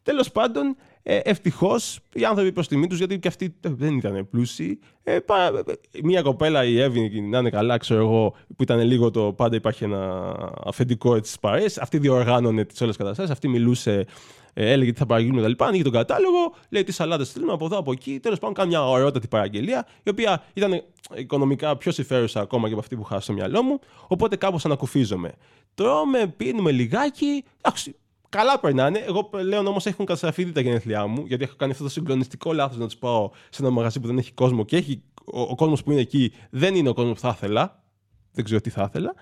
[0.03, 4.79] Τέλος πάντων, ε, ευτυχώς οι άνθρωποι προς τιμή τους, γιατί και αυτοί δεν ήταν πλούσιοι.
[5.03, 9.11] Ε, πα, ε, μία κοπέλα, η Εύη, να είναι καλά, ξέρω εγώ, που ήταν λίγο
[9.11, 10.33] το πάντα υπάρχει ένα
[10.65, 11.65] αφεντικό της παρέ.
[11.79, 13.31] Αυτή διοργάνωνε τις όλες καταστάσεις.
[13.31, 14.05] Αυτή μιλούσε,
[14.53, 15.63] ε, έλεγε τι θα παραγγείλουμε κτλ.
[15.63, 18.19] Ανοίγει τον κατάλογο, λέει τι σαλάτες στείλουμε από εδώ, από εκεί.
[18.19, 20.83] Τέλος πάντων, κάνει μια ωραιότατη παραγγελία, η οποία ήταν
[21.15, 23.79] οικονομικά πιο συμφέρουσα ακόμα και από αυτή που είχα στο μυαλό μου.
[24.07, 25.31] Οπότε κάπως ανακουφίζομαι.
[25.73, 27.43] Τρώμε, πίνουμε λιγάκι.
[27.61, 27.95] Εντάξει,
[28.29, 28.99] Καλά περνάνε.
[28.99, 32.77] Εγώ πλέον όμως έχουν καταστραφεί τα γενέθλιά μου, γιατί έχω κάνει αυτό το συγκλονιστικό λάθος
[32.77, 35.83] να τους πάω σε ένα μαγαζί που δεν έχει κόσμο και έχει, ο, ο κόσμος
[35.83, 37.83] που είναι εκεί δεν είναι ο κόσμος που θα ήθελα.
[38.31, 39.13] Δεν ξέρω τι θα ήθελα.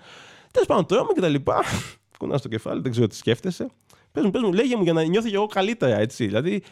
[0.52, 1.64] Τέλος πάντων, τρώμε και τα λοιπά.
[2.20, 3.70] Κουνά το κεφάλι, δεν ξέρω τι σκέφτεσαι.
[4.12, 6.26] Πες μου, πες μου, λέγε μου για να νιώθω και εγώ καλύτερα, έτσι.
[6.26, 6.64] Δηλαδή.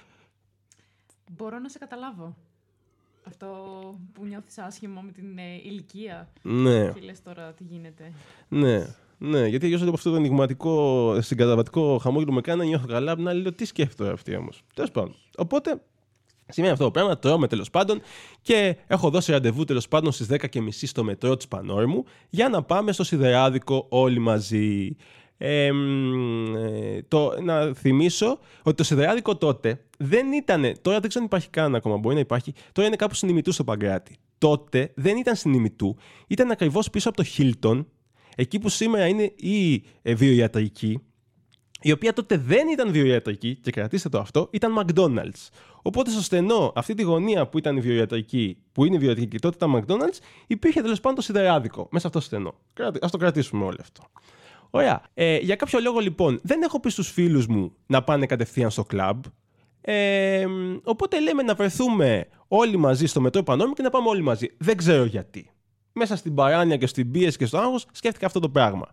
[1.31, 2.35] Μπορώ να σε καταλάβω.
[3.27, 3.47] Αυτό
[4.13, 6.29] που νιώθεις άσχημο με την ε, ηλικία.
[6.41, 6.91] Ναι.
[6.91, 8.11] Και λες τώρα τι γίνεται.
[8.47, 8.95] Ναι.
[9.17, 13.11] Ναι, γιατί γύρω από αυτό το ενηγματικό, συγκαταβατικό χαμόγελο με κάνει να νιώθω καλά.
[13.11, 14.61] Απ' την άλλη, λέω τι σκέφτομαι αυτή όμως.
[14.73, 15.15] Τέλος πάντων.
[15.37, 15.81] Οπότε,
[16.47, 18.01] σημαίνει αυτό το πράγμα, τρώμε τέλος πάντων
[18.41, 22.91] και έχω δώσει ραντεβού τέλος πάντων στις 10.30 στο μετρό της Πανόρμου για να πάμε
[22.91, 24.95] στο σιδεράδικο όλοι μαζί.
[25.37, 25.71] Ε,
[27.07, 30.61] το, να θυμίσω ότι το σιδεράδικο τότε δεν ήταν.
[30.81, 32.53] Τώρα δεν ξέρω αν υπάρχει καν ακόμα, μπορεί να υπάρχει.
[32.71, 34.17] Τώρα είναι κάπου συνημητού στο Παγκράτη.
[34.37, 37.85] Τότε δεν ήταν συνημητού, ήταν ακριβώς πίσω από το Hilton
[38.35, 40.99] εκεί που σήμερα είναι η ε, βιοιατρική,
[41.81, 45.49] η οποία τότε δεν ήταν βιοιατρική, και κρατήστε το αυτό, ήταν McDonald's.
[45.81, 49.39] Οπότε στο στενό, αυτή τη γωνία που ήταν η βιοιατρική, που είναι η βιοιατρική και
[49.39, 52.53] τότε ήταν McDonald's, υπήρχε τέλος πάντων το σιδεράδικο μέσα αυτό το στενό.
[53.05, 54.03] Α το κρατήσουμε όλο αυτό.
[54.69, 55.01] Ωραία.
[55.13, 58.83] Ε, για κάποιο λόγο λοιπόν, δεν έχω πει στους φίλους μου να πάνε κατευθείαν στο
[58.83, 59.23] κλαμπ.
[59.81, 60.45] Ε,
[60.83, 64.47] οπότε λέμε να βρεθούμε όλοι μαζί στο μετρό Πανόμη και να πάμε όλοι μαζί.
[64.57, 65.49] Δεν ξέρω γιατί
[65.95, 68.87] μέσα στην παράνοια και στην πίεση και στο άγχος, σκέφτηκα αυτό το πράγμα.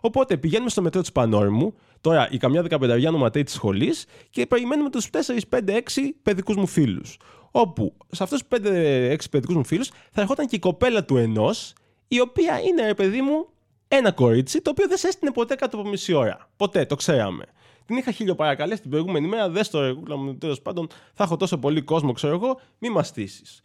[0.00, 4.90] Οπότε πηγαίνουμε στο μετρό της Πανόρμου, τώρα η καμιά δεκαπενταριά νοματέοι της σχολής, και περιμένουμε
[4.90, 7.16] τους 4, 5, 6 παιδικούς μου φίλους.
[7.50, 11.72] Όπου σε αυτούς τους 5-6 παιδικούς μου φίλους θα ερχόταν και η κοπέλα του ενός,
[12.08, 13.48] η οποία είναι, ρε παιδί μου,
[13.88, 16.48] ένα κορίτσι, το οποίο δεν σε έστεινε ποτέ κάτω από μισή ώρα.
[16.56, 17.44] Ποτέ, το ξέραμε.
[17.86, 21.36] Την είχα χίλιο παρακαλέσει την προηγούμενη μέρα, δες το ρεγούλα μου, τέλος πάντων, θα έχω
[21.36, 23.60] τόσο πολύ κόσμο, ξέρω εγώ, μη μας στήσεις.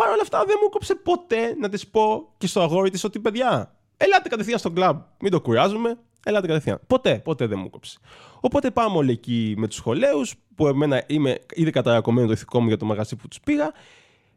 [0.00, 3.18] Παρ' όλα αυτά δεν μου κόψε ποτέ να της πω και στο αγόρι της ότι
[3.20, 5.00] παιδιά, ελάτε κατευθείαν στο κλαμπ.
[5.20, 6.80] Μην το κουράζουμε, ελάτε κατευθείαν.
[6.86, 7.98] Ποτέ, ποτέ δεν μου κόψε.
[8.40, 12.68] Οπότε πάμε όλοι εκεί με τους σχολέους, που εμένα είμαι ήδη καταρακωμένο το ηθικό μου
[12.68, 13.72] για το μαγαζί που τους πήγα.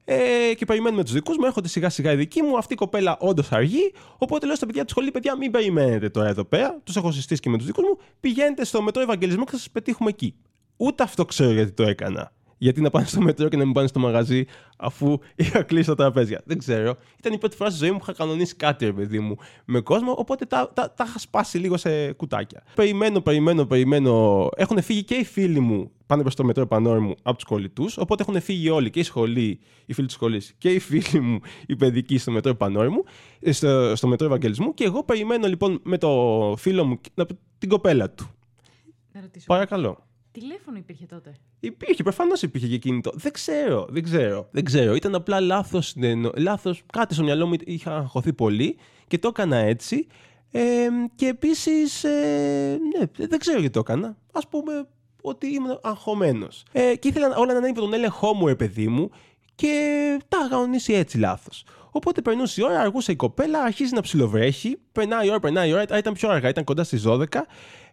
[0.06, 1.46] Ε, και περιμένουμε τους δικούς μου.
[1.46, 2.58] Έρχονται σιγά σιγά οι δικοί μου.
[2.58, 3.94] Αυτή η κοπέλα όντως αργεί.
[4.18, 6.80] Οπότε λέω στα παιδιά τη σχολή: Παιδιά, μην περιμένετε τώρα εδώ πέρα.
[6.84, 7.98] Τους έχω συστήσει και με τους δικούς μου.
[8.20, 10.36] Πηγαίνετε στο μετρό Ευαγγελισμό και θα σας πετύχουμε εκεί.
[10.78, 12.32] Ούτε αυτό ξέρω γιατί το έκανα
[12.64, 14.46] γιατί να πάνε στο μετρό και να μην πάνε στο μαγαζί
[14.78, 16.42] αφού είχα κλείσει τα τραπέζια.
[16.46, 16.96] Δεν ξέρω.
[17.20, 19.80] Ήταν η πρώτη φορά στη ζωή μου που είχα κανονίσει κάτι, ρε παιδί μου, με
[19.80, 22.64] κόσμο, οπότε τα, τα, τα είχα σπάσει λίγο σε κουτάκια.
[22.76, 24.50] Περιμένω, περιμένω, περιμένω.
[24.56, 26.68] Έχουν φύγει και οι φίλοι μου πάνε προς το μετρό
[27.02, 27.98] μου από τους κολλητούς.
[27.98, 31.40] Οπότε έχουν φύγει όλοι και η σχολή, οι φίλοι της σχολής και οι φίλοι μου,
[31.68, 33.04] οι παιδικοί στο μετρό μου,
[33.40, 34.74] ε, στο, στο μετρό Ευαγγελισμού.
[34.74, 36.10] Και εγώ περιμένω λοιπόν με το
[36.58, 37.00] φίλο μου
[37.58, 38.28] την κοπέλα του.
[39.46, 40.12] Παρακαλώ.
[40.34, 43.12] Τηλέφωνο υπήρχε τότε; Υπήρχε, προφανώς υπήρχε και κινητό.
[43.14, 44.48] Δεν ξέρω, δεν ξέρω.
[44.52, 44.96] Δεν ξέρω.
[44.96, 45.96] Ήταν απλά λάθος.
[46.36, 50.08] Λάθος, κάτι στο μυαλό μου είχα αγχωθεί πολύ και το έκανα έτσι.
[50.52, 52.04] Ε, και επίσης.
[52.04, 54.18] Ε, ναι, δεν ξέρω γιατί το έκανα.
[54.32, 54.88] Α πούμε
[55.22, 56.64] ότι ήμουν αγχωμένος.
[56.72, 59.10] Ε, και ήθελα όλα να είναι υπό τον έλεγχό μου, παιδί μου,
[59.56, 61.66] και τα είχα έτσι λάθος.
[61.96, 64.78] Οπότε περνούσε η ώρα, αργούσε η κοπέλα, αρχίζει να ψιλοβρέχει.
[64.92, 67.24] Περνάει η ώρα, περνάει η ώρα, ήταν πιο αργά, ήταν κοντά στις 12.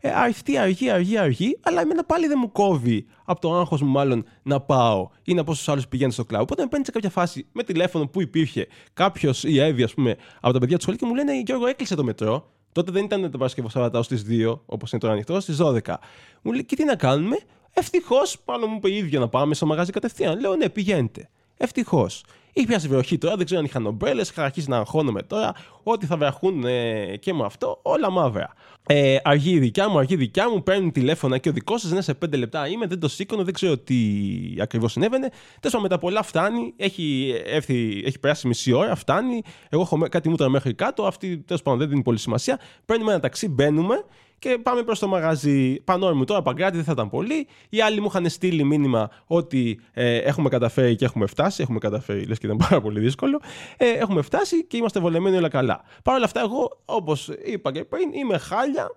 [0.00, 3.90] Ε, αργή, αργή, αργή, αργή, αλλά εμένα πάλι δεν μου κόβει από το άγχος μου,
[3.90, 6.42] μάλλον να πάω ή να πω στους άλλους πηγαίνουν στο κλαμπ.
[6.42, 10.16] Οπότε με παίρνει σε κάποια φάση με τηλέφωνο που υπήρχε κάποιος ή Εύη, ας πούμε,
[10.40, 12.50] από τα παιδιά του σχολείου και μου λένε Γιώργο, έκλεισε το μετρό.
[12.72, 15.94] Τότε δεν ήταν το Παρασκευό Σαββατάο στι 2, όπως είναι τώρα ανοιχτό, στι 12.
[16.42, 17.38] Μου λέει, και τι να κάνουμε.
[17.72, 20.40] Ευτυχώς, πάνω μου είπε η ίδια να πάμε στο μαγαζί κατευθείαν.
[20.40, 21.28] Λέω, ναι, πηγαίνετε.
[21.62, 22.24] Ευτυχώς.
[22.52, 25.54] Είχε πιάσει βροχή τώρα, δεν ξέρω αν είχαν ομπρέλε, είχα αρχίσει να αγχώνομαι τώρα.
[25.82, 28.54] Ό,τι θα βραχούν ε, και με αυτό, όλα μαύρα.
[28.86, 31.90] Ε, αργή η δικιά μου, αργή η δικιά μου, παίρνει τηλέφωνα και ο δικός σας
[31.90, 33.96] ναι, σε 5 λεπτά είμαι, δεν το σήκωνο, δεν ξέρω τι
[34.60, 35.30] ακριβώς συνέβαινε.
[35.60, 39.42] Τέλος μετά πολλά φτάνει, έχει, έρθει, έχει περάσει μισή ώρα, φτάνει.
[39.68, 42.60] Εγώ έχω κάτι μούτρα μέχρι κάτω, αυτή τέλος πάντων δεν δίνει πολύ σημασία.
[42.84, 44.04] Παίρνουμε ένα ταξί, μπαίνουμε
[44.40, 45.80] και πάμε προς το μαγαζί.
[45.84, 47.46] Πανόρμου τώρα, Παγκράτη δεν θα ήταν πολύ.
[47.68, 51.62] Οι άλλοι μου είχαν στείλει μήνυμα ότι ε, έχουμε καταφέρει και έχουμε φτάσει.
[51.62, 53.40] Έχουμε καταφέρει, λες και ήταν πάρα πολύ δύσκολο.
[53.76, 55.82] Ε, έχουμε φτάσει και είμαστε βολεμένοι όλα καλά.
[56.04, 58.90] Παρ' όλα αυτά, εγώ, όπως είπα και πριν, είμαι χάλια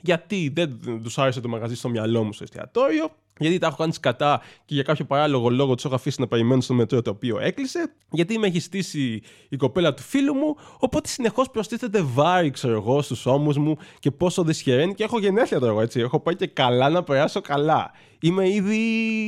[0.00, 3.10] γιατί δεν τους άρεσε το μαγαζί στο μυαλό μου στο εστιατόριο.
[3.38, 6.62] Γιατί τα έχω κάνει σκατά και για κάποιο παράλογο λόγο τους έχω αφήσει να περιμένουν
[6.62, 11.08] στο μετρό το οποίο έκλεισε, γιατί με έχει στήσει η κοπέλα του φίλου μου, οπότε
[11.08, 15.82] συνεχώς προστίθεται βάρη, ξέρω εγώ, στους ώμους μου και πόσο δυσχεραίνει και έχω γενέθλια τώρα,
[15.82, 16.00] έτσι.
[16.00, 17.90] Έχω πάει και καλά να περάσω καλά.
[18.20, 18.82] Είμαι ήδη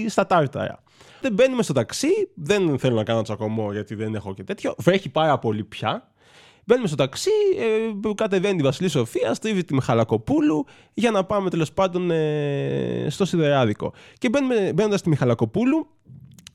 [0.09, 0.83] στα τάρταρα.
[1.21, 4.75] Δεν μπαίνουμε στο ταξί, δεν θέλω να κάνω τσακωμό γιατί δεν έχω και τέτοιο.
[4.79, 6.13] Βρέχει πάρα πολύ πια.
[6.71, 11.73] Μπαίνουμε στο ταξί, ε, κατεβαίνει τη Βασιλή Σοφία, στρίβει τη Μιχαλακοπούλου για να πάμε τέλος
[11.73, 13.93] πάντων ε, στο Σιδεράδικο.
[14.19, 14.29] Και
[14.75, 15.89] μπαίνοντας στη Μιχαλακοπούλου,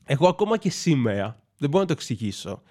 [0.04, 2.62] εγώ ακόμα και σήμερα, δεν μπορώ να το εξηγήσω,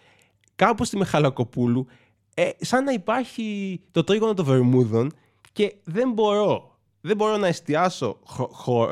[0.55, 1.87] κάπου στη Μιχαλακοπούλου,
[2.33, 5.11] ε, σαν να υπάρχει το τρίγωνο των Βερμούδων
[5.51, 6.77] και δεν μπορώ.
[7.01, 8.19] Δεν μπορώ να εστιάσω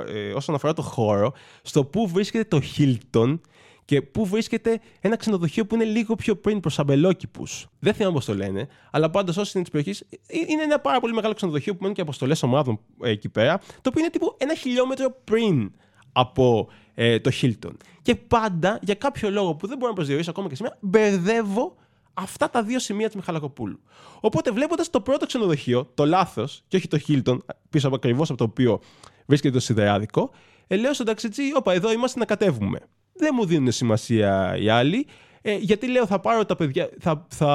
[0.08, 3.40] ε, όσον αφορά το χώρο στο που βρίσκεται το Hilton
[3.86, 7.68] και πού βρίσκεται ένα ξενοδοχείο που είναι λίγο πιο πριν προς αμπελόκηπους.
[7.80, 11.00] Δεν θυμάμαι πώς το λένε, αλλά πάντως όσοι είναι της περιοχής, ε, είναι ένα πάρα
[11.00, 14.36] πολύ μεγάλο ξενοδοχείο που μένουν και αποστολές ομάδων ε, εκεί πέρα, το οποίο είναι τύπου
[14.38, 15.72] ένα χιλιόμετρο πριν
[16.12, 17.72] από ε, το Hilton.
[18.02, 21.76] Και πάντα, για κάποιο λόγο που δεν μπορώ να προσδιορίσω ακόμα και σήμερα, μπερδεύω
[22.14, 23.80] αυτά τα δύο σημεία της Μιχαλακοπούλου.
[24.20, 27.38] Οπότε βλέποντας το πρώτο ξενοδοχείο, το λάθος, και όχι το Hilton,
[27.70, 28.80] πίσω από ακριβώς από το οποίο
[29.26, 30.32] βρίσκεται το σιδεράδικο,
[30.68, 32.80] ε, λέω στον ταξιτζή, όπα, εδώ είμαστε να κατέβουμε
[33.14, 35.08] δεν μου δίνουν σημασία οι άλλοι.
[35.42, 36.90] Ε, γιατί λέω θα πάρω τα παιδιά.
[37.00, 37.48] Θα, θα...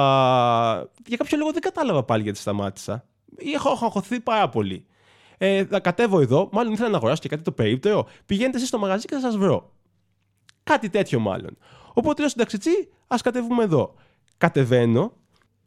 [1.05, 3.05] Για κάποιο λόγο δεν κατάλαβα πάλι γιατί σταμάτησα.
[3.55, 4.85] Έχω αγχωθεί πάρα πολύ.
[5.37, 8.07] Ε, θα κατέβω εδώ, μάλλον ήθελα να αγοράσω και κάτι το περίπτερο.
[8.25, 9.73] Πηγαίνετε εσείς στο μαγαζί και θα σας βρω.
[10.63, 11.57] Κάτι τέτοιο μάλλον.
[11.93, 13.93] Οπότε λέω στον ταξιτζή, ας κατέβουμε εδώ.
[14.37, 15.13] Κατεβαίνω,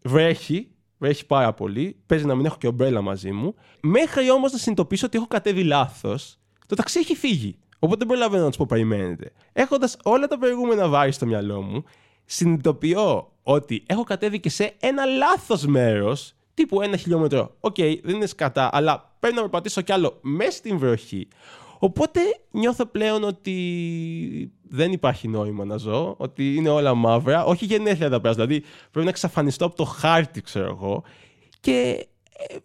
[0.02, 1.96] βρέχει, βρέχει πάρα πολύ.
[2.06, 3.54] Παίζει να μην έχω και ομπρέλα μαζί μου.
[3.82, 7.58] Μέχρι όμως να συνειδητοποιήσω ότι έχω κατέβει λάθος, το ταξί έχει φύγει.
[7.84, 9.32] Οπότε δεν προλαβαίνω να τους πω περιμένετε.
[9.52, 11.84] Έχοντας όλα τα προηγούμενα βάρη στο μυαλό μου,
[12.24, 17.54] συνειδητοποιώ ότι έχω κατέβει και σε ένα λάθος μέρος, τύπου ένα χιλιόμετρο.
[17.60, 21.28] Ok, okay, δεν είναι σκατά, αλλά πρέπει να περπατήσω κι άλλο μέσα στην βροχή.
[21.78, 27.44] Οπότε νιώθω πλέον ότι δεν υπάρχει νόημα να ζω, ότι είναι όλα μαύρα.
[27.44, 28.44] Όχι γενέθλια τα πράγματα.
[28.44, 31.02] Δηλαδή πρέπει να εξαφανιστώ από το χάρτη, ξέρω εγώ.
[31.60, 32.06] Και
[32.48, 32.56] ε,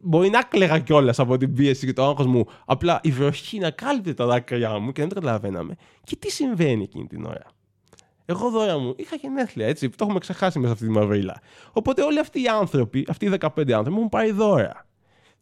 [0.00, 2.46] μπορεί να κλαίγα κιόλας από την πίεση και το άγχος μου.
[2.64, 5.76] Απλά η βροχή να κάλυπτε τα δάκρυά μου και δεν το καταλαβαίναμε.
[6.04, 7.46] Και τι συμβαίνει εκείνη την ώρα.
[8.26, 11.40] Εγώ δώρα μου είχα γενέθλια, έτσι, που το έχουμε ξεχάσει μέσα αυτή τη μαυρίλα.
[11.72, 14.86] Οπότε όλοι αυτοί οι άνθρωποι, αυτοί οι 15 άνθρωποι, μου έχουν πάρει δώρα.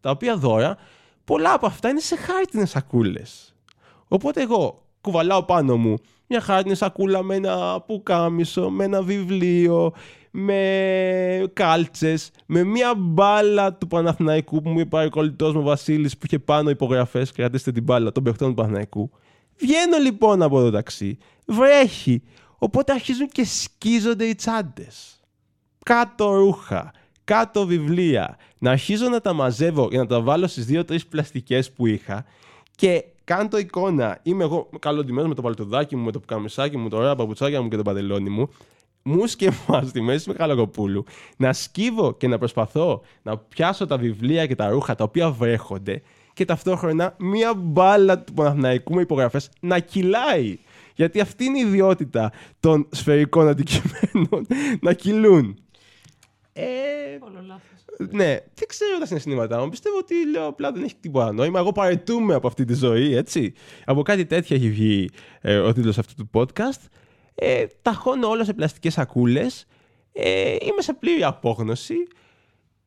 [0.01, 0.77] Τα οποία δώρα,
[1.25, 3.55] πολλά από αυτά είναι σε χάρτινες σακούλες.
[4.09, 9.92] Οπότε εγώ κουβαλάω πάνω μου μια χάρτινη σακούλα με ένα πουκάμισο, με ένα βιβλίο,
[10.35, 16.27] με κάλτσες, με μια μπάλα του Παναθηναϊκού που μου είπε ο κολλητό μου Βασίλης που
[16.27, 17.33] είχε πάνω υπογραφές.
[17.33, 19.11] Κρατήστε την μπάλα των παιχτών του Παναθηναϊκού.
[19.57, 22.23] Βγαίνω λοιπόν από το ταξί, βρέχει,
[22.59, 25.21] οπότε αρχίζουν και σκίζονται οι τσάντες.
[25.85, 26.90] Κάτω ρούχα,
[27.25, 28.37] κάτω βιβλία.
[28.59, 32.25] Να αρχίζω να τα μαζεύω για να τα βάλω στις δύο-τρει πλαστικές που είχα
[32.77, 34.18] και κάνω το εικόνα.
[34.23, 37.68] Είμαι εγώ καλοντημένος με το παλτοδάκι μου, με το πουκαμισάκι μου, το ωραία παπουτσάκια μου
[37.68, 38.49] και το παντελόνι μου
[39.02, 41.04] μου και εμά στη μέση του Μιχαλακοπούλου
[41.36, 46.02] να σκύβω και να προσπαθώ να πιάσω τα βιβλία και τα ρούχα τα οποία βρέχονται
[46.32, 50.58] και ταυτόχρονα μία μπάλα του Παναθηναϊκού με υπογραφές να κυλάει.
[50.94, 54.46] Γιατί αυτή είναι η ιδιότητα των σφαιρικών αντικειμένων
[54.80, 55.56] να κυλούν.
[56.52, 56.62] Ε,
[58.10, 59.68] ναι, δεν ξέρω τα συναισθήματά μου.
[59.68, 61.58] Πιστεύω ότι λέω απλά δεν έχει τίποτα νόημα.
[61.58, 63.52] Εγώ παρετούμε από αυτή τη ζωή, έτσι.
[63.84, 65.10] Από κάτι τέτοια έχει βγει
[65.40, 66.80] ε, ο τίτλος αυτού του podcast
[67.35, 69.66] ε, ταχώνω όλα σε πλαστικές σακούλες,
[70.12, 71.95] ε, είμαι σε πλήρη απόγνωση,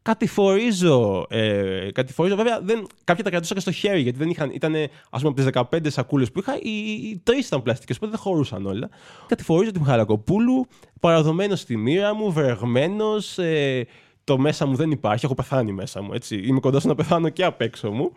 [0.02, 2.36] κατηφορίζω, ε, κατηφορίζω.
[2.36, 4.76] Βέβαια δεν, κάποια τα κρατούσα και στο χέρι γιατί δεν είχαν, ήταν
[5.10, 6.70] ας πούμε από τις 15 σακούλες που είχα, οι,
[7.10, 8.90] οι τρεις ήταν πλαστικές, οπότε δεν χωρούσαν όλα.
[9.28, 10.68] Κατηφορίζω τη Μιχαλακοπούλου,
[11.00, 13.88] παραδομένος στη μοίρα μου, βρεγμένος, ε,
[14.26, 16.14] το μέσα μου δεν υπάρχει, έχω πεθάνει μέσα μου.
[16.14, 16.38] Έτσι.
[16.38, 18.12] Είμαι κοντά στο να πεθάνω και απ' έξω μου.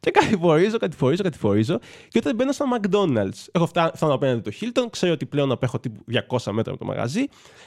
[0.00, 1.78] Και κατηφορίζω, κατηφορίζω, κατηφορίζω.
[2.08, 6.04] Και όταν μπαίνω στο McDonald's, έχω φτάνει απέναντι το Hilton, ξέρω ότι πλέον απέχω τύπου
[6.28, 7.24] 200 μέτρα από το μαγαζί.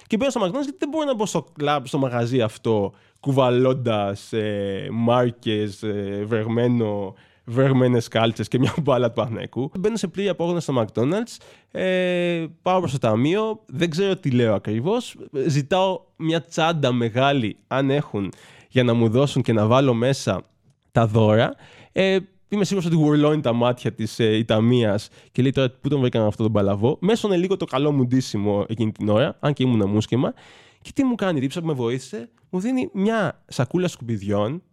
[0.07, 4.33] Και μπαίνω στο McDonald's γιατί δεν μπορώ να μπω στο κλαμπ, στο μαγαζί αυτό, κουβαλώντας
[4.33, 7.15] ε, μάρκες, ε, βρεγμένο
[7.47, 9.71] βρεγμένε κάλτσες και μια μπάλα του Παναθηναϊκού.
[9.79, 11.37] Μπαίνω σε πλήρη απόγνωση στο McDonald's.
[11.71, 13.63] Ε, πάω προς το ταμείο.
[13.65, 15.15] Δεν ξέρω τι λέω ακριβώς.
[15.47, 18.33] Ζητάω μια τσάντα μεγάλη, αν έχουν,
[18.69, 20.45] για να μου δώσουν και να βάλω μέσα
[20.91, 21.55] τα δώρα.
[21.91, 22.17] Ε,
[22.49, 26.25] Είμαι σίγουρος ότι γουρλώνει τα μάτια της ε, Ιταμίας και λέει τώρα πού τον βρήκαν
[26.25, 29.63] αυτό τον παλαβό; Μέσω είναι λίγο το καλό μου ντύσιμο εκείνη την ώρα, αν και
[29.63, 30.33] ήμουν μουσκεμα.
[30.81, 34.63] Και τι μου κάνει, η που με βοήθησε, μου δίνει μια σακούλα σκουπιδιών,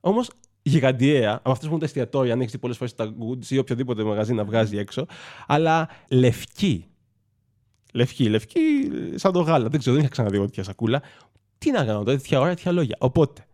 [0.00, 0.30] όμως
[0.66, 4.02] γιγαντιαία, από αυτέ που είναι τα εστιατόρια, αν έχεις πολλές φορές τα goods ή οποιοδήποτε
[4.02, 5.06] μαγαζί να βγάζει έξω,
[5.46, 6.86] αλλά λευκή.
[7.92, 8.60] Λευκή, λευκή,
[9.14, 9.68] σαν το γάλα.
[9.68, 11.02] Δεν ξέρω, δεν είχα ξαναδεί εγώ τέτοια σακούλα.
[11.58, 12.96] Τι να κάνω τώρα, τέτοια ώρα, τέτοια λόγια.
[12.98, 13.46] Οπότε,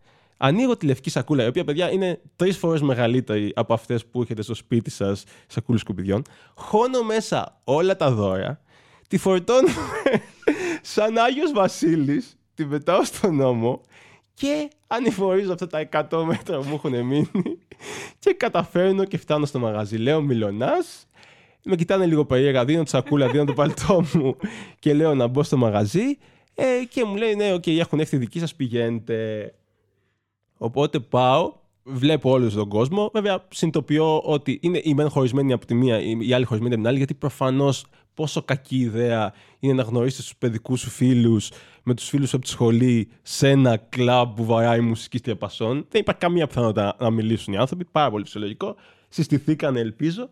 [0.43, 4.43] Ανοίγω τη λευκή σακούλα, η οποία παιδιά είναι τρεις φορές μεγαλύτερη από αυτές που έχετε
[4.43, 6.23] στο σπίτι σας, σακούλες σκουπιδιών.
[6.55, 8.61] Χώνω μέσα όλα τα δώρα,
[9.09, 9.69] τη φορτώνω
[10.95, 13.81] σαν Άγιος Βασίλης, την πετάω στον νόμο
[14.41, 17.31] και ανηφορίζω αυτά τα 100 μέτρα που μου έχουν μείνει
[18.19, 19.97] και καταφέρνω και φτάνω στο μαγαζί.
[19.97, 21.07] Λέω Μυλωνάς,
[21.65, 24.37] με κοιτάνε λίγο περίεργα, δίνω τη σακούλα, δίνω το παλτό μου
[24.79, 26.19] και λέω να μπω στο μαγαζί
[26.55, 29.55] ε, και μου λέει ναι, ok, okay, έχουν έρθει οι δικοί σας, πηγαίνετε.
[30.59, 33.11] Οπότε πάω, βλέπω όλο τον κόσμο.
[33.13, 36.87] Βέβαια, συνειδητοποιώ ότι είναι η μεν χωρισμένη από τη μία, η άλλη χωρισμένη από την
[36.87, 41.51] άλλη, γιατί προφανώς πόσο κακή ιδέα είναι να γνωρίσει τους παιδικούς σου φίλους
[41.83, 45.87] με τους φίλους από τη σχολή σε ένα κλαμπ που βαράει μουσική διαπασών.
[45.91, 47.85] Δεν υπάρχει καμία πιθανότητα να μιλήσουν οι άνθρωποι.
[47.85, 48.77] Πάρα πολύ φυσιολογικό.
[49.09, 50.31] Συστηθήκανε, ελπίζω.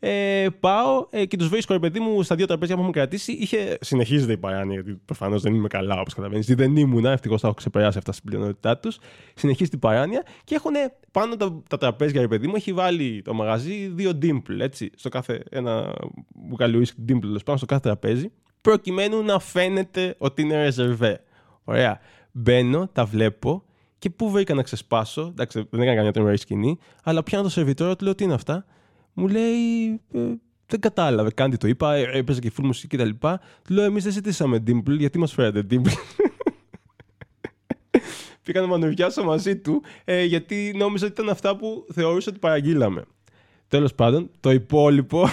[0.00, 3.32] Ε, πάω ε, και τους βρίσκω, ρε παιδί μου, στα δύο τραπέζια που έχουμε κρατήσει.
[3.32, 6.46] Είχε, συνεχίζεται η παράνοια, γιατί προφανώς δεν είμαι καλά, όπως καταλαβαίνεις.
[6.46, 8.98] Δεν ήμουν, ευτυχώς θα έχω ξεπεράσει αυτά στην πλειονότητά τους.
[9.34, 10.72] Συνεχίζει την παράνοια και έχουν
[11.12, 14.90] πάνω τα, τα τραπέζια, ρε παιδί μου, έχει βάλει το μαγαζί δύο ντύμπλ, έτσι.
[14.96, 15.94] Στο κάθε ένα
[16.34, 18.32] μπουκάλι ουίσκι ντύμπλ, πάνω στο κάθε τραπέζι,
[18.68, 21.20] προκειμένου να φαίνεται ότι είναι ρεζερβέ.
[21.64, 22.00] Ωραία.
[22.32, 23.64] Μπαίνω, τα βλέπω
[23.98, 25.22] και πού βρήκα να ξεσπάσω.
[25.22, 28.64] Εντάξει, δεν έκανα καμιά τρομερή σκηνή, αλλά πιάνω το σερβιτόρο, του λέω τι είναι αυτά;
[29.12, 30.20] Μου λέει ε,
[30.66, 33.08] δεν κατάλαβε, κάτι το είπα, ε, έπαιζε και full μουσική κτλ.
[33.64, 35.92] Του λέω εμείς δεν ζητήσαμε Dimple, γιατί μας φέρατε Dimple;
[38.42, 43.04] Πήγα να μανουριάσω μαζί του, ε, γιατί νόμιζα ότι ήταν αυτά που θεωρούσα ότι παραγγείλαμε.
[43.68, 45.28] Τέλος πάντων, το υπόλοιπο,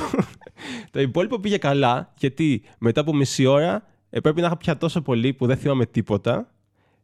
[0.91, 5.01] το υπόλοιπο πήγε καλά, γιατί μετά από μισή ώρα ε, πρέπει να είχα πια τόσο
[5.01, 6.49] πολύ που δεν θυμάμαι τίποτα.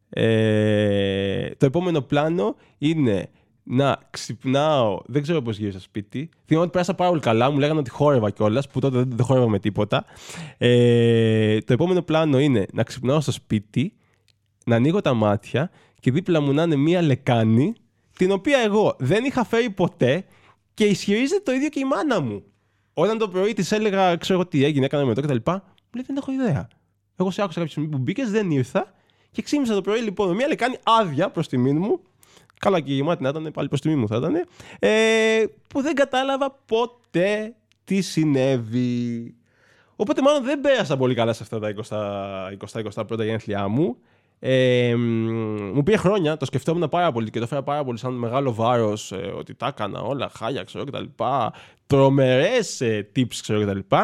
[0.10, 3.30] Ε, το επόμενο πλάνο είναι
[3.64, 5.00] να ξυπνάω.
[5.06, 6.30] Δεν ξέρω πώς γύρισα σπίτι.
[6.46, 7.52] Θυμάμαι ότι πέρασα πάρα πολύ καλά.
[7.52, 10.06] Μου λέγανε ότι χόρευα κιόλας, που τότε δεν χόρευα με τίποτα.
[10.58, 13.94] Ε, το επόμενο πλάνο είναι να ξυπνάω στο σπίτι,
[14.66, 17.74] να ανοίγω τα μάτια και δίπλα μου να είναι μία λεκάνη,
[18.18, 20.26] την οποία εγώ δεν είχα φέρει ποτέ
[20.74, 22.44] και ισχυρίζεται το ίδιο και η μάνα μου.
[22.94, 25.36] Όταν το πρωί τη έλεγα, ξέρω τι έγινε, έκανα με το κτλ.
[25.46, 25.62] Μου
[25.94, 26.68] λέει δεν έχω ιδέα.
[27.16, 28.94] Εγώ σε άκουσα κάποια στιγμή που μπήκε, δεν ήρθα
[29.32, 32.02] και ξύπνησα το πρωί λοιπόν με μία λεκάνη άδεια προ τιμήν μου
[32.62, 34.36] Καλά και γεμάτη να ήταν, πάλι προ τιμή μου θα ήταν.
[34.80, 39.36] Ε, που δεν κατάλαβα ποτέ τι συνέβη.
[39.96, 41.74] Οπότε μάλλον δεν πέρασα πολύ καλά σε αυτά τα
[43.12, 43.98] 20-21 γενέθλιά μου.
[44.44, 44.96] Ε,
[45.74, 49.12] μου πήγε χρόνια, το σκεφτόμουν πάρα πολύ και το φέρα πάρα πολύ σαν μεγάλο βάρος
[49.12, 51.04] ε, ότι τα έκανα όλα, χάλια ξέρω κτλ.
[51.88, 53.96] Τρομερές ε, tips ξέρω κτλ.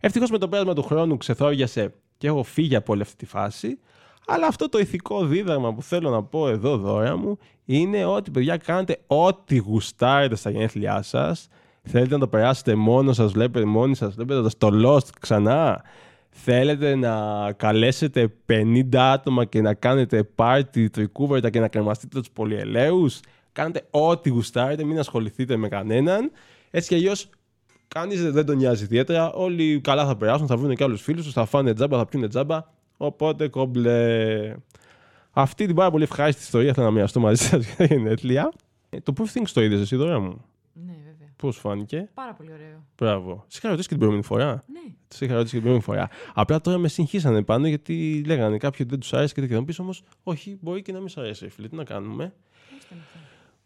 [0.00, 3.78] Ευτυχώς με το πέρασμα του χρόνου ξεθόριασε και έχω φύγει από όλη αυτή τη φάση.
[4.26, 8.56] Αλλά αυτό το ηθικό δίδαγμα που θέλω να πω εδώ δώρα μου είναι ότι παιδιά
[8.56, 11.48] κάνετε ό,τι γουστάρετε στα γενέθλιά σας.
[11.82, 15.82] Θέλετε να το περάσετε μόνος σας, βλέπετε μόνοι σας, βλέπετε το Lost ξανά.
[16.30, 17.14] Θέλετε να
[17.52, 23.20] καλέσετε 50 άτομα και να κάνετε πάρτι τρικούβερτα και να κρεμαστείτε τους πολυελαίους;
[23.52, 26.30] Κάνετε ό,τι γουστάρετε, μην ασχοληθείτε με κανέναν.
[26.70, 27.28] Έτσι κι αλλιώς
[27.88, 29.32] κανείς δεν τον νοιάζει ιδιαίτερα.
[29.32, 32.28] Όλοι καλά θα περάσουν, θα βρουν και άλλους φίλους τους, θα φάνε τζάμπα, θα πιούνε
[32.28, 32.64] τζάμπα.
[32.96, 34.54] Οπότε κόμπλε.
[35.30, 38.52] Αυτή την πάρα πολύ ευχάριστη ιστορία θέλω να μοιραστώ μαζί σας για γενέθλια.
[38.90, 40.44] Ε, το Proof Things το είδες εσύ, δώρα μου.
[40.72, 41.09] Ναι, βέβαια.
[41.40, 42.08] Πώς φάνηκε.
[42.14, 42.84] Πάρα πολύ ωραίο.
[42.96, 43.44] Μπράβο.
[43.46, 44.64] Σε είχα ρωτήσει και την προηγούμενη φορά.
[44.72, 44.94] Ναι.
[45.08, 46.08] Σε είχα ρωτήσει και την προηγούμενη φορά.
[46.34, 49.64] Απλά τώρα με συγχύσανε πάνω γιατί λέγανε κάποιοι ότι δεν τους άρεσε και τέτοια.
[49.64, 51.68] πεις όμως, όχι, μπορεί και να μην σου αρέσει, φίλε.
[51.68, 52.34] Τι να κάνουμε.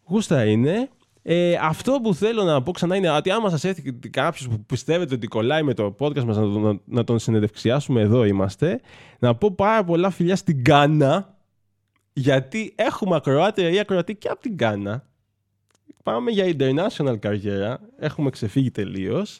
[0.05, 0.89] Γούστα είναι.
[1.21, 5.15] Ε, αυτό που θέλω να πω ξανά είναι ότι άμα σας έρθει κάποιος που πιστεύετε
[5.15, 8.81] ότι κολλάει με το podcast μας να, να, να τον συνεντευξιάσουμε, εδώ είμαστε.
[9.19, 11.37] Να πω πάρα πολλά φιλιά στην Γκάνα,
[12.13, 15.05] γιατί έχουμε ακροάτρια ή ακροατή και από την Γκάνα.
[16.05, 17.79] Πάμε για international καριέρα.
[17.97, 19.39] Έχουμε ξεφύγει τελείως.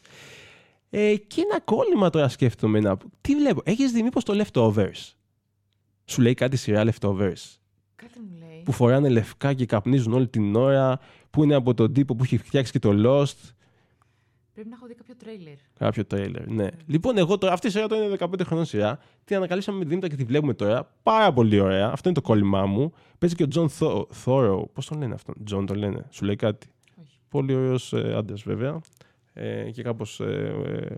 [0.90, 3.06] Ε, και ένα κόλλημα τώρα σκέφτομαι να πω.
[3.20, 5.12] Τι βλέπω, έχεις δει μήπως το Leftovers;
[6.04, 7.56] Σου λέει κάτι σειρά Leftovers.
[7.96, 8.62] Κάτι μου λέει.
[8.64, 11.00] Που φοράνε λευκά και καπνίζουν όλη την ώρα
[11.30, 13.54] που είναι από τον τύπο που έχει φτιάξει και το Lost.
[14.56, 15.54] Πρέπει να έχω δει κάποιο τρέιλερ.
[15.78, 16.66] Κάποιο τρέιλερ, ναι.
[16.66, 16.78] Μμ.
[16.86, 18.98] Λοιπόν, εγώ τώρα, αυτή η σειρά τώρα είναι 15 χρονών σειρά.
[19.24, 20.92] Την ανακαλύψαμε με τη Δήμητρα και τη βλέπουμε τώρα.
[21.02, 21.90] Πάρα πολύ ωραία.
[21.90, 22.92] Αυτό είναι το κόλλημά μου.
[23.18, 23.68] Παίζει και ο Τζον
[24.10, 24.68] Θόρο.
[24.72, 26.06] Πώς τον λένε αυτόν, Τζον το λένε.
[26.10, 26.66] Σου λέει κάτι;
[27.02, 27.18] Όχι.
[27.28, 28.80] Πολύ ωραίος ε, άντρας, βέβαια.
[29.32, 30.20] Ε, και κάπως.
[30.20, 30.96] Ε, ε,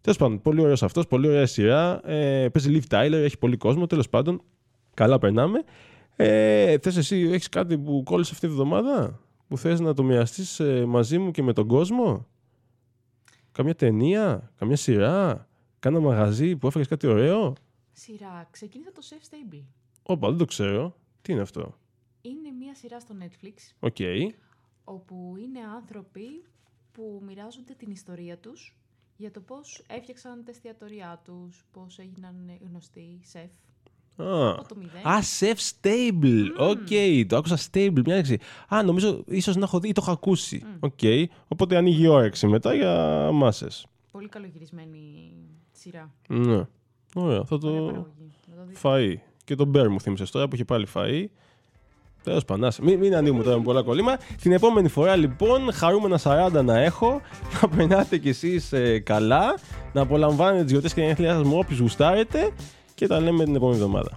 [0.00, 1.06] Τέλος πάντων, πολύ ωραίος αυτός.
[1.06, 2.10] Πολύ ωραία σειρά.
[2.10, 3.86] Ε, παίζει Liv Tyler, έχει πολύ κόσμο.
[3.86, 4.42] Τέλος πάντων,
[4.94, 5.64] καλά περνάμε.
[6.16, 10.60] Ε, θες εσύ, έχεις κάτι που κόλλησε αυτή τη βδομάδα; που θες να το μοιραστείς
[10.60, 12.26] ε, μαζί μου και με τον κόσμο;
[13.52, 17.52] Καμιά ταινία, καμιά σειρά, κάνα μαγαζί που έφερε κάτι ωραίο.
[17.92, 18.48] Σειρά.
[18.50, 19.22] Ξεκίνησα το Chef
[19.54, 19.64] Stable.
[20.02, 20.96] Όπα, δεν το ξέρω.
[21.22, 21.78] Τι είναι αυτό;
[22.20, 23.54] Είναι μία σειρά στο Netflix.
[23.80, 23.96] Ok.
[24.84, 26.44] Όπου είναι άνθρωποι
[26.92, 28.76] που μοιράζονται την ιστορία τους
[29.16, 33.50] για το πώς έφτιαξαν τα εστιατόριά τους, πώς έγιναν γνωστοί σεφ.
[34.22, 35.06] Α, από το μηδέν.
[35.06, 36.68] Α, Chef Stable.
[36.68, 38.00] Οκ, το άκουσα Stable.
[38.04, 38.38] Μια λέξη.
[38.68, 40.62] Α, νομίζω ίσως να έχω δει ή το έχω ακούσει.
[40.80, 40.98] Οκ.
[41.48, 43.66] Οπότε ανοίγει η όρεξη μετά για μάσα.
[44.12, 45.32] Πολύ καλογυρισμένη
[45.72, 46.10] σειρά.
[46.28, 46.66] Ναι.
[47.14, 47.84] Ωραία, θα Ωραία το.
[47.84, 48.30] παραγωγή.
[48.46, 48.80] Θα το δείτε.
[48.82, 49.14] Φαΐ.
[49.44, 51.24] Και τον Bear μου θύμισε τώρα που είχε πάλι φαΐ.
[52.22, 52.82] Τέλος πάντων, άσε.
[52.82, 54.16] μην, μην ανοίγουμε τώρα με πολλά κολλήμα.
[54.42, 57.20] Την επόμενη φορά λοιπόν, χαρούμενα 40 να έχω,
[57.62, 59.54] να περνάτε κι εσείς καλά,
[59.92, 62.50] να απολαμβάνετε τις γιορτές και γενέθλιά σας με όποιους γουστάρετε
[63.00, 64.10] και τα λέμε την επόμενη εβδομάδα.